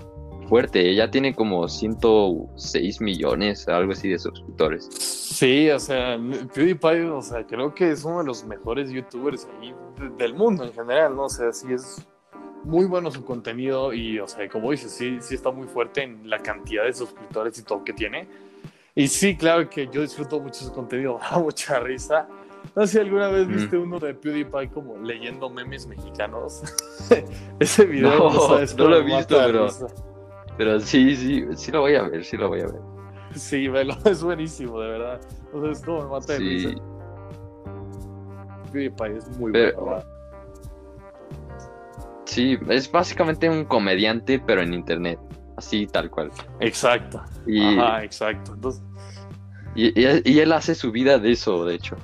[0.49, 4.85] fuerte, ya tiene como 106 millones, algo así de suscriptores.
[4.95, 6.17] Sí, o sea,
[6.55, 10.63] PewDiePie, o sea, creo que es uno de los mejores youtubers ahí de- del mundo
[10.63, 11.25] en general, ¿no?
[11.25, 12.07] O sea, sí es
[12.63, 16.31] muy bueno su contenido y, o sea, como dices, sí, sí está muy fuerte en
[16.31, 18.29] la cantidad de suscriptores y todo que tiene.
[18.95, 22.29] Y sí, claro que yo disfruto mucho su contenido, da mucha risa.
[22.75, 23.53] No sé si alguna vez Mm.
[23.53, 26.63] viste uno de PewDiePie como leyendo memes mexicanos.
[27.61, 29.37] Ese video No, lo he visto,
[30.57, 32.81] pero- sí, sí, sí lo voy a ver, sí lo voy a ver.
[33.35, 35.21] Sí, velo, es buenísimo, de verdad.
[35.53, 36.75] O sea, es como me mata de Sí.
[38.73, 40.03] PewDiePie es muy Pero- bueno.
[42.25, 45.19] Sí, es básicamente un comediante, pero en internet.
[45.59, 46.31] Así, tal cual.
[46.61, 47.23] Exacto.
[47.47, 48.55] Y, Ajá, exacto.
[48.55, 48.83] Entonces,
[49.75, 51.97] y, y- y él hace su vida de eso, de hecho.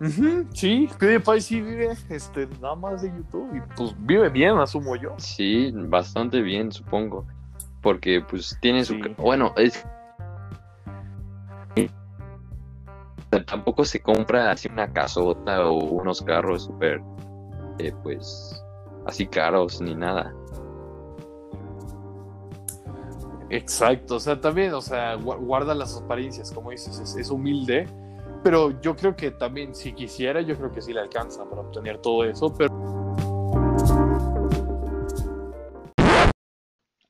[0.00, 4.96] Ujú, sí, PewDiePie sí vive este, nada más de YouTube y pues vive bien, asumo
[4.96, 5.14] yo.
[5.18, 7.26] Sí, bastante bien, supongo.
[7.82, 8.94] Porque pues tiene su...
[8.94, 9.00] Sí.
[9.18, 9.86] Bueno, es...
[13.46, 17.02] Tampoco se compra así una casota o unos carros súper,
[17.78, 18.64] eh, pues,
[19.04, 20.32] así caros ni nada.
[23.50, 27.86] Exacto, o sea, también, o sea, gua- guarda las apariencias, como dices, es, es humilde,
[28.42, 31.98] pero yo creo que también, si quisiera, yo creo que sí le alcanza para obtener
[31.98, 32.74] todo eso, pero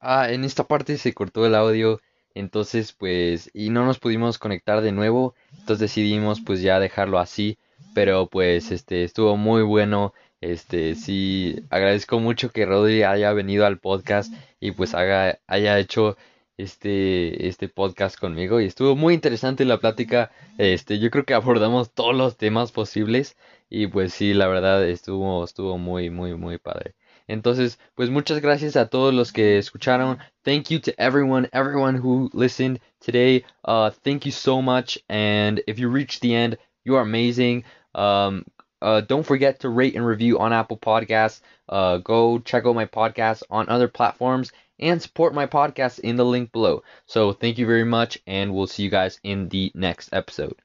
[0.08, 2.00] Ah, en esta parte se cortó el audio,
[2.32, 7.58] entonces pues, y no nos pudimos conectar de nuevo, entonces decidimos pues ya dejarlo así,
[7.92, 13.78] pero pues este estuvo muy bueno, este sí, agradezco mucho que Rodri haya venido al
[13.78, 16.16] podcast y pues haga, haya hecho
[16.58, 21.92] este, este podcast conmigo y estuvo muy interesante la plática, este, yo creo que abordamos
[21.92, 23.36] todos los temas posibles
[23.68, 26.94] y pues sí, la verdad estuvo, estuvo muy, muy, muy padre.
[27.28, 30.18] Entonces, pues muchas gracias a todos los que escucharon.
[30.44, 33.44] Thank you to everyone, everyone who listened today.
[33.64, 34.98] Uh, thank you so much.
[35.08, 37.64] And if you reached the end, you are amazing.
[37.94, 38.44] Um,
[38.80, 41.40] uh, don't forget to rate and review on Apple Podcasts.
[41.68, 46.24] Uh, go check out my podcast on other platforms and support my podcast in the
[46.24, 46.82] link below.
[47.06, 50.60] So thank you very much, and we'll see you guys in the next episode.